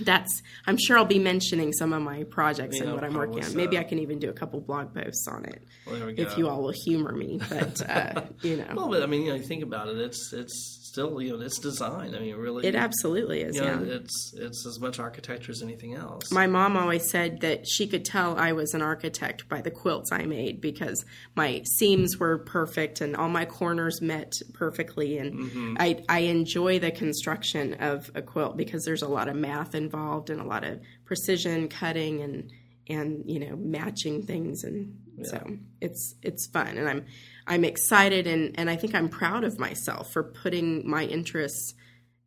that's 0.00 0.42
I'm 0.66 0.76
sure 0.76 0.96
I'll 0.96 1.04
be 1.04 1.18
mentioning 1.18 1.72
some 1.72 1.92
of 1.92 2.02
my 2.02 2.22
projects 2.24 2.78
and 2.80 2.92
what 2.92 3.02
I'm 3.04 3.14
working 3.14 3.44
on. 3.44 3.54
Maybe 3.56 3.76
so. 3.76 3.80
I 3.80 3.84
can 3.84 3.98
even 3.98 4.18
do 4.18 4.30
a 4.30 4.32
couple 4.32 4.60
blog 4.60 4.94
posts 4.94 5.26
on 5.28 5.44
it 5.44 5.62
Well, 5.86 5.96
there 5.96 6.06
we 6.06 6.12
go. 6.14 6.22
if 6.22 6.38
you 6.38 6.48
all 6.48 6.62
will 6.62 6.74
humor 6.84 7.12
me. 7.12 7.40
But 7.48 7.88
uh, 7.88 8.22
you 8.42 8.56
know, 8.58 8.66
Well, 8.74 8.88
but 8.88 9.02
I 9.02 9.06
mean, 9.06 9.22
you 9.22 9.30
know, 9.30 9.34
you 9.36 9.42
think 9.42 9.62
about 9.62 9.88
it. 9.88 9.98
It's 9.98 10.32
it's 10.32 10.87
still 10.98 11.20
you 11.22 11.36
know 11.36 11.44
it's 11.44 11.58
design. 11.58 12.14
I 12.14 12.20
mean, 12.20 12.36
really. 12.36 12.66
it 12.66 12.74
absolutely 12.74 13.42
is. 13.42 13.56
you 13.56 13.62
know, 13.62 13.82
yeah. 13.82 13.94
it's 13.94 14.34
it's 14.36 14.66
as 14.66 14.80
much 14.80 14.98
architecture 14.98 15.52
as 15.52 15.62
anything 15.62 15.94
else. 15.94 16.30
My 16.30 16.46
mom 16.46 16.76
always 16.76 17.08
said 17.08 17.40
that 17.40 17.66
she 17.66 17.86
could 17.86 18.04
tell 18.04 18.38
I 18.38 18.52
was 18.52 18.74
an 18.74 18.82
architect 18.82 19.48
by 19.48 19.60
the 19.60 19.70
quilts 19.70 20.10
I 20.12 20.24
made 20.24 20.60
because 20.60 21.04
my 21.34 21.62
seams 21.64 22.18
were 22.18 22.38
perfect 22.38 23.00
and 23.00 23.16
all 23.16 23.28
my 23.28 23.44
corners 23.44 24.00
met 24.00 24.32
perfectly. 24.52 25.18
And 25.18 25.28
Mm-hmm. 25.38 25.76
I, 25.78 26.02
I 26.08 26.18
enjoy 26.20 26.78
the 26.78 26.90
construction 26.90 27.74
of 27.74 28.10
a 28.14 28.22
quilt 28.22 28.56
because 28.56 28.84
there's 28.84 29.02
a 29.02 29.08
lot 29.08 29.28
of 29.28 29.36
math 29.36 29.74
involved 29.74 30.30
and 30.30 30.40
a 30.40 30.44
lot 30.44 30.64
of 30.64 30.80
precision 31.04 31.68
cutting 31.68 32.22
and 32.22 32.50
and 32.88 33.22
you 33.26 33.38
know 33.38 33.54
matching 33.56 34.22
things 34.22 34.64
and 34.64 34.96
so 35.24 35.58
it's 35.80 36.14
it's 36.22 36.48
fun 36.48 36.78
and 36.78 36.88
I'm 36.88 37.04
I'm 37.48 37.64
excited 37.64 38.26
and 38.26 38.54
and 38.58 38.70
I 38.70 38.76
think 38.76 38.94
I'm 38.94 39.08
proud 39.08 39.44
of 39.44 39.58
myself 39.58 40.12
for 40.12 40.22
putting 40.22 40.88
my 40.88 41.04
interests 41.04 41.74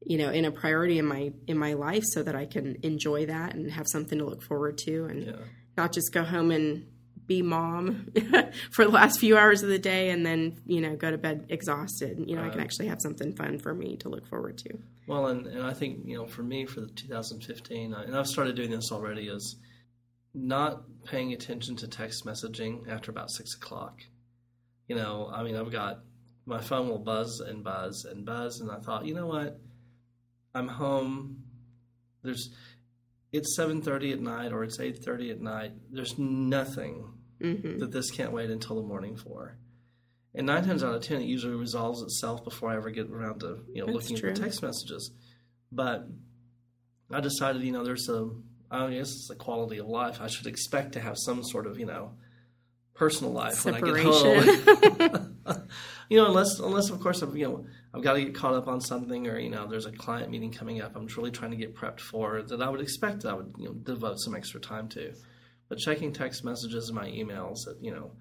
you 0.03 0.17
know 0.17 0.29
in 0.31 0.45
a 0.45 0.51
priority 0.51 0.97
in 0.97 1.05
my 1.05 1.31
in 1.47 1.57
my 1.57 1.73
life 1.73 2.03
so 2.03 2.23
that 2.23 2.35
I 2.35 2.45
can 2.45 2.77
enjoy 2.83 3.27
that 3.27 3.53
and 3.53 3.71
have 3.71 3.87
something 3.87 4.17
to 4.19 4.25
look 4.25 4.41
forward 4.41 4.77
to 4.79 5.05
and 5.05 5.25
yeah. 5.27 5.33
not 5.77 5.93
just 5.93 6.13
go 6.13 6.23
home 6.23 6.51
and 6.51 6.87
be 7.27 7.41
mom 7.41 8.11
for 8.71 8.83
the 8.83 8.91
last 8.91 9.19
few 9.19 9.37
hours 9.37 9.63
of 9.63 9.69
the 9.69 9.79
day 9.79 10.09
and 10.09 10.25
then 10.25 10.59
you 10.65 10.81
know 10.81 10.95
go 10.95 11.11
to 11.11 11.17
bed 11.17 11.45
exhausted 11.49 12.17
you 12.27 12.35
know 12.35 12.43
i 12.43 12.49
can 12.49 12.59
actually 12.59 12.87
have 12.87 12.97
something 12.99 13.33
fun 13.35 13.59
for 13.59 13.73
me 13.73 13.95
to 13.95 14.09
look 14.09 14.27
forward 14.27 14.57
to 14.57 14.69
Well, 15.07 15.27
and, 15.27 15.47
and 15.47 15.63
I 15.63 15.73
think 15.73 16.05
you 16.05 16.17
know, 16.17 16.25
for 16.25 16.43
me, 16.43 16.65
for 16.65 16.79
the 16.81 16.87
2015, 16.87 17.93
I- 17.93 18.03
and 18.03 18.15
I've 18.15 18.27
started 18.27 18.55
doing 18.55 18.71
this 18.71 18.91
already, 18.91 19.27
is 19.27 19.57
not 20.33 20.83
paying 21.03 21.33
attention 21.33 21.75
to 21.77 21.87
text 21.87 22.25
messaging 22.25 22.87
after 22.87 23.11
about 23.11 23.29
six 23.29 23.55
o'clock. 23.55 23.99
You 24.87 24.95
know, 24.95 25.31
I 25.33 25.43
mean, 25.43 25.55
I've 25.55 25.71
got 25.71 26.03
my 26.45 26.59
phone 26.59 26.89
will 26.89 26.99
buzz 26.99 27.39
and 27.39 27.63
buzz 27.63 28.05
and 28.05 28.25
buzz, 28.25 28.59
and 28.59 28.71
I 28.71 28.79
thought, 28.79 29.05
you 29.05 29.13
know 29.13 29.27
what, 29.27 29.59
I'm 30.53 30.67
home. 30.67 31.43
There's 32.23 32.49
it's 33.31 33.57
7:30 33.57 34.13
at 34.13 34.19
night 34.19 34.51
or 34.51 34.63
it's 34.63 34.77
8:30 34.79 35.31
at 35.31 35.41
night. 35.41 35.71
There's 35.91 36.17
nothing 36.17 37.13
hmm 37.39 37.79
that 37.79 37.91
this 37.91 38.11
can't 38.11 38.31
wait 38.33 38.51
until 38.51 38.75
the 38.75 38.87
morning 38.87 39.15
for. 39.15 39.57
And 40.35 40.47
nine 40.47 40.63
times 40.63 40.83
out 40.83 40.93
of 40.93 41.01
ten, 41.01 41.21
it 41.21 41.25
usually 41.25 41.55
resolves 41.55 42.01
itself 42.01 42.43
before 42.43 42.69
I 42.69 42.75
ever 42.75 42.91
get 42.91 43.09
around 43.09 43.39
to 43.39 43.63
you 43.73 43.85
know 43.85 43.91
That's 43.91 44.09
looking 44.09 44.29
at 44.29 44.35
the 44.35 44.41
text 44.41 44.61
messages. 44.61 45.11
But 45.71 46.07
I 47.09 47.19
decided, 47.19 47.63
you 47.63 47.71
know, 47.71 47.83
there's 47.83 48.09
a 48.09 48.29
I 48.69 48.89
guess 48.91 49.11
it's 49.11 49.29
a 49.29 49.35
quality 49.35 49.79
of 49.79 49.87
life. 49.87 50.21
I 50.21 50.27
should 50.27 50.47
expect 50.47 50.93
to 50.93 51.01
have 51.01 51.17
some 51.17 51.43
sort 51.43 51.67
of 51.67 51.79
you 51.79 51.85
know 51.85 52.11
personal 52.93 53.33
life 53.33 53.65
when 53.65 53.75
I 53.75 53.81
get 53.81 53.97
home. 53.97 55.37
you 56.09 56.17
know, 56.17 56.27
unless 56.27 56.59
unless 56.59 56.89
of 56.89 56.99
course 56.99 57.23
I've 57.23 57.35
you 57.35 57.47
know 57.47 57.65
I've 57.93 58.03
got 58.03 58.13
to 58.13 58.21
get 58.21 58.35
caught 58.35 58.53
up 58.53 58.67
on 58.67 58.81
something 58.81 59.27
or 59.27 59.39
you 59.39 59.49
know 59.49 59.67
there's 59.67 59.85
a 59.85 59.91
client 59.91 60.29
meeting 60.29 60.51
coming 60.51 60.81
up 60.81 60.95
I'm 60.95 61.07
really 61.17 61.31
trying 61.31 61.51
to 61.51 61.57
get 61.57 61.75
prepped 61.75 61.99
for 61.99 62.41
that 62.41 62.61
I 62.61 62.69
would 62.69 62.81
expect 62.81 63.23
that 63.23 63.29
I 63.29 63.33
would 63.33 63.53
you 63.57 63.65
know 63.65 63.73
devote 63.73 64.19
some 64.19 64.35
extra 64.35 64.59
time 64.59 64.89
to. 64.89 65.13
But 65.69 65.77
checking 65.77 66.11
text 66.11 66.43
messages 66.43 66.89
and 66.89 66.97
my 66.97 67.07
emails 67.07 67.67
at 67.67 67.81
you 67.81 67.91
know 67.91 68.11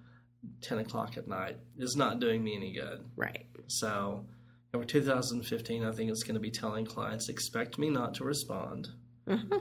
ten 0.60 0.78
o'clock 0.78 1.16
at 1.16 1.26
night 1.26 1.58
is 1.78 1.96
not 1.96 2.20
doing 2.20 2.42
me 2.44 2.56
any 2.56 2.72
good. 2.72 3.04
right 3.16 3.46
So 3.66 4.26
over 4.72 4.84
2015, 4.84 5.84
I 5.84 5.90
think 5.90 6.10
it's 6.10 6.22
going 6.22 6.34
to 6.34 6.40
be 6.40 6.50
telling 6.50 6.86
clients 6.86 7.28
expect 7.28 7.76
me 7.76 7.90
not 7.90 8.14
to 8.14 8.24
respond, 8.24 8.88
uh-huh. 9.26 9.60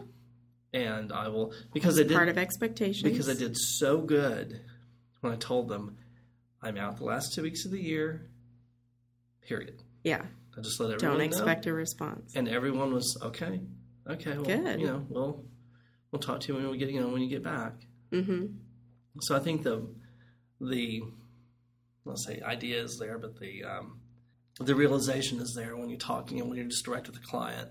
and 0.72 1.12
I 1.12 1.30
will 1.30 1.52
because 1.74 2.00
I 2.00 2.04
did 2.04 2.16
part 2.16 2.30
of 2.30 2.38
expectations 2.38 3.02
because 3.02 3.28
I 3.28 3.34
did 3.34 3.58
so 3.58 4.02
good 4.02 4.62
when 5.22 5.34
I 5.34 5.36
told 5.36 5.68
them 5.68 5.98
I'm 6.62 6.78
out 6.78 6.98
the 6.98 7.06
last 7.06 7.34
two 7.34 7.44
weeks 7.44 7.66
of 7.66 7.72
the 7.72 7.82
year. 7.82 8.30
Period. 9.42 9.82
yeah 10.04 10.24
I 10.58 10.62
just 10.62 10.80
let 10.80 10.92
everyone 10.92 11.18
don't 11.18 11.20
know, 11.20 11.26
expect 11.26 11.66
a 11.66 11.74
response 11.74 12.36
and 12.36 12.48
everyone 12.48 12.94
was 12.94 13.18
okay. 13.22 13.62
Okay, 14.08 14.34
well, 14.34 14.44
Good. 14.44 14.82
you 14.82 14.88
know, 14.88 15.06
we'll 15.08 15.46
we'll 16.12 16.20
talk 16.20 16.42
to 16.42 16.48
you 16.48 16.56
when 16.56 16.70
we 16.70 16.78
get 16.78 16.90
you 16.90 17.00
know 17.00 17.10
when 17.10 17.22
you 17.22 17.30
get 17.30 17.44
back. 17.44 17.74
Mm-hmm. 18.12 18.48
So 19.22 19.36
I 19.36 19.40
think 19.40 19.64
the 19.64 19.88
the 20.60 21.02
let's 22.06 22.26
say 22.26 22.42
idea 22.42 22.82
is 22.82 22.98
there, 23.00 23.18
but 23.18 23.40
the 23.40 23.64
um, 23.64 24.00
the 24.60 24.76
realization 24.76 25.40
is 25.40 25.54
there 25.56 25.78
when 25.78 25.90
you're 25.90 26.00
talking 26.00 26.40
and 26.40 26.50
when 26.50 26.58
you're 26.58 26.68
just 26.68 26.86
direct 26.86 27.08
with 27.08 27.16
the 27.16 27.26
client. 27.26 27.70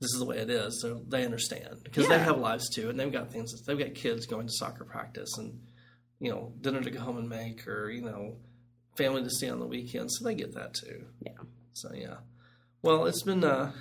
This 0.00 0.12
is 0.12 0.18
the 0.18 0.26
way 0.26 0.38
it 0.38 0.50
is. 0.50 0.80
So 0.80 1.02
they 1.08 1.24
understand 1.24 1.80
because 1.82 2.08
they 2.08 2.18
have 2.18 2.38
lives 2.38 2.68
too, 2.68 2.90
and 2.90 2.98
they've 2.98 3.12
got 3.12 3.32
things. 3.32 3.52
They've 3.64 3.78
got 3.78 3.94
kids 3.94 4.26
going 4.26 4.46
to 4.46 4.52
soccer 4.52 4.84
practice, 4.84 5.36
and 5.38 5.60
you 6.20 6.30
know, 6.30 6.52
dinner 6.60 6.80
to 6.80 6.90
go 6.90 7.00
home 7.00 7.18
and 7.18 7.28
make, 7.28 7.66
or 7.66 7.90
you 7.90 8.02
know, 8.02 8.36
family 8.96 9.22
to 9.22 9.30
see 9.30 9.48
on 9.48 9.58
the 9.58 9.66
weekend. 9.66 10.10
So 10.12 10.24
they 10.24 10.34
get 10.34 10.54
that 10.54 10.74
too. 10.74 11.04
Yeah. 11.20 11.32
So 11.72 11.90
yeah. 11.94 12.16
Well, 12.82 13.06
it's 13.06 13.22
been 13.22 13.44
uh, 13.44 13.72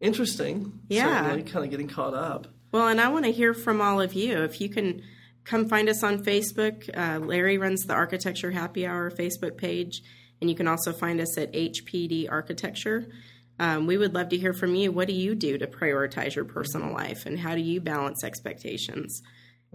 interesting. 0.00 0.80
Yeah. 0.88 1.22
Certainly, 1.22 1.50
kind 1.50 1.64
of 1.64 1.70
getting 1.70 1.88
caught 1.88 2.14
up. 2.14 2.46
Well, 2.72 2.88
and 2.88 3.00
I 3.00 3.08
want 3.08 3.24
to 3.24 3.32
hear 3.32 3.54
from 3.54 3.80
all 3.80 4.00
of 4.00 4.14
you. 4.14 4.42
If 4.42 4.60
you 4.60 4.68
can 4.68 5.02
come 5.44 5.68
find 5.68 5.88
us 5.88 6.02
on 6.02 6.24
Facebook, 6.24 6.88
uh, 6.96 7.18
Larry 7.24 7.58
runs 7.58 7.84
the 7.84 7.94
Architecture 7.94 8.50
Happy 8.50 8.86
Hour 8.86 9.10
Facebook 9.10 9.56
page, 9.56 10.02
and 10.40 10.50
you 10.50 10.56
can 10.56 10.68
also 10.68 10.92
find 10.92 11.20
us 11.20 11.38
at 11.38 11.52
HPD 11.52 12.30
Architecture. 12.30 13.08
Um, 13.58 13.86
we 13.86 13.96
would 13.96 14.14
love 14.14 14.28
to 14.30 14.36
hear 14.36 14.52
from 14.52 14.74
you. 14.74 14.92
What 14.92 15.08
do 15.08 15.14
you 15.14 15.34
do 15.34 15.56
to 15.56 15.66
prioritize 15.66 16.34
your 16.34 16.44
personal 16.44 16.92
life, 16.92 17.24
and 17.24 17.38
how 17.38 17.54
do 17.54 17.60
you 17.60 17.80
balance 17.80 18.22
expectations? 18.22 19.22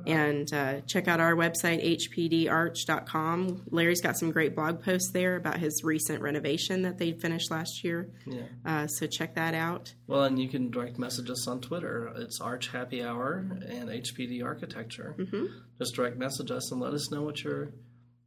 And 0.05 0.51
uh, 0.53 0.81
check 0.81 1.07
out 1.07 1.19
our 1.19 1.35
website, 1.35 1.85
hpdarch.com. 1.85 3.63
Larry's 3.69 4.01
got 4.01 4.17
some 4.17 4.31
great 4.31 4.55
blog 4.55 4.83
posts 4.83 5.11
there 5.11 5.35
about 5.35 5.59
his 5.59 5.83
recent 5.83 6.21
renovation 6.21 6.81
that 6.83 6.97
they 6.97 7.11
finished 7.11 7.51
last 7.51 7.83
year. 7.83 8.09
Yeah. 8.25 8.43
Uh, 8.65 8.87
so 8.87 9.05
check 9.05 9.35
that 9.35 9.53
out. 9.53 9.93
Well, 10.07 10.23
and 10.23 10.39
you 10.39 10.49
can 10.49 10.71
direct 10.71 10.97
message 10.97 11.29
us 11.29 11.47
on 11.47 11.61
Twitter. 11.61 12.11
It's 12.15 12.41
Arch 12.41 12.69
Happy 12.69 13.03
Hour 13.03 13.45
and 13.67 13.89
HPD 13.89 14.43
Architecture. 14.43 15.15
Mm-hmm. 15.17 15.45
Just 15.79 15.95
direct 15.95 16.17
message 16.17 16.51
us 16.51 16.71
and 16.71 16.81
let 16.81 16.93
us 16.93 17.11
know 17.11 17.21
what 17.21 17.43
your 17.43 17.71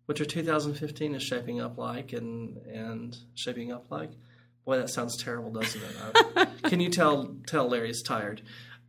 what 0.06 0.18
your 0.18 0.26
2015 0.26 1.14
is 1.14 1.22
shaping 1.22 1.60
up 1.60 1.78
like 1.78 2.12
and 2.12 2.58
and 2.66 3.16
shaping 3.34 3.72
up 3.72 3.90
like. 3.90 4.10
Boy, 4.64 4.78
that 4.78 4.88
sounds 4.88 5.22
terrible, 5.22 5.50
doesn't 5.50 5.82
it? 5.82 6.48
Can 6.62 6.80
you 6.80 6.88
tell 6.88 7.36
tell 7.46 7.68
Larry's 7.68 8.02
tired? 8.02 8.40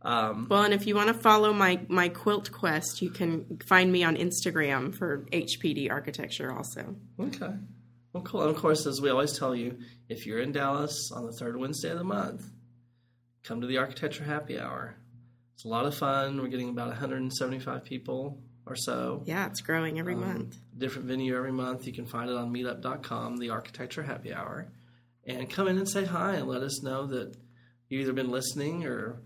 Um, 0.06 0.46
Well, 0.48 0.62
and 0.62 0.72
if 0.72 0.86
you 0.86 0.94
want 0.94 1.08
to 1.08 1.14
follow 1.14 1.52
my 1.52 1.80
my 1.88 2.08
quilt 2.08 2.52
quest, 2.52 3.02
you 3.02 3.10
can 3.10 3.58
find 3.66 3.90
me 3.90 4.04
on 4.04 4.16
Instagram 4.16 4.94
for 4.94 5.26
HPD 5.32 5.90
Architecture 5.90 6.52
also. 6.52 6.94
okay. 7.20 7.52
Well, 8.12 8.22
cool. 8.22 8.42
And 8.42 8.50
of 8.50 8.56
course, 8.56 8.86
as 8.86 9.00
we 9.02 9.10
always 9.10 9.36
tell 9.38 9.54
you, 9.54 9.78
if 10.08 10.24
you're 10.24 10.38
in 10.38 10.52
Dallas 10.52 11.10
on 11.14 11.26
the 11.26 11.32
third 11.32 11.56
Wednesday 11.56 11.90
of 11.90 11.98
the 11.98 12.04
month, 12.04 12.44
come 13.42 13.60
to 13.60 13.66
the 13.66 13.76
Architecture 13.78 14.24
Happy 14.24 14.58
Hour. 14.58 14.96
It's 15.54 15.64
a 15.64 15.68
lot 15.68 15.84
of 15.86 15.94
fun. 15.94 16.40
We're 16.40 16.48
getting 16.48 16.68
about 16.70 16.88
175 16.88 17.84
people 17.84 18.40
or 18.64 18.74
so. 18.76 19.22
Yeah, 19.26 19.46
it's 19.48 19.60
growing 19.60 19.98
every 19.98 20.14
Um, 20.14 20.20
month. 20.20 20.56
Different 20.78 21.08
venue 21.08 21.36
every 21.36 21.52
month. 21.52 21.86
You 21.86 21.92
can 21.92 22.06
find 22.06 22.30
it 22.30 22.36
on 22.36 22.52
meetup.com, 22.52 23.36
the 23.38 23.50
Architecture 23.50 24.02
Happy 24.02 24.32
Hour. 24.32 24.68
And 25.26 25.50
come 25.50 25.68
in 25.68 25.76
and 25.76 25.88
say 25.88 26.04
hi 26.04 26.34
and 26.36 26.48
let 26.48 26.62
us 26.62 26.82
know 26.82 27.06
that 27.08 27.36
you've 27.88 28.02
either 28.02 28.12
been 28.12 28.30
listening 28.30 28.86
or 28.86 29.20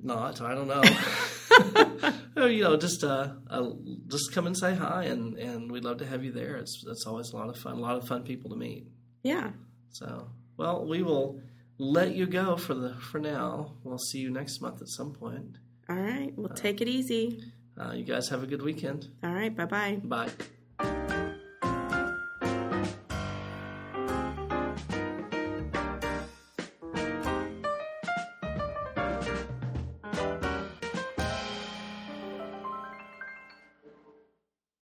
not. 0.00 0.40
I 0.40 0.54
don't 0.54 0.68
know. 0.68 0.82
You 2.36 2.64
know, 2.64 2.76
just 2.76 3.02
uh, 3.02 3.30
uh, 3.48 3.70
just 4.08 4.32
come 4.32 4.46
and 4.46 4.56
say 4.56 4.74
hi, 4.74 5.04
and, 5.04 5.38
and 5.38 5.72
we'd 5.72 5.84
love 5.84 5.96
to 5.98 6.06
have 6.06 6.22
you 6.22 6.32
there. 6.32 6.56
It's 6.56 6.84
that's 6.86 7.06
always 7.06 7.32
a 7.32 7.36
lot 7.36 7.48
of 7.48 7.56
fun. 7.56 7.78
A 7.78 7.80
lot 7.80 7.96
of 7.96 8.06
fun 8.06 8.24
people 8.24 8.50
to 8.50 8.56
meet. 8.56 8.86
yeah. 9.22 9.52
So, 9.88 10.28
well, 10.58 10.84
we 10.86 11.02
will 11.02 11.40
let 11.78 12.14
you 12.14 12.26
go 12.26 12.56
for 12.58 12.74
the 12.74 12.94
for 13.10 13.18
now. 13.18 13.72
We'll 13.84 13.96
see 13.98 14.18
you 14.18 14.30
next 14.30 14.60
month 14.60 14.82
at 14.82 14.88
some 14.88 15.14
point. 15.14 15.56
All 15.88 15.96
right. 15.96 16.30
Well, 16.36 16.50
take 16.50 16.82
it 16.82 16.88
easy. 16.88 17.42
Uh, 17.80 17.92
you 17.92 18.04
guys 18.04 18.28
have 18.28 18.42
a 18.42 18.46
good 18.46 18.60
weekend. 18.62 19.08
All 19.24 19.32
right. 19.32 19.56
Bye 19.56 19.64
bye. 19.64 20.00
Bye. 20.04 20.30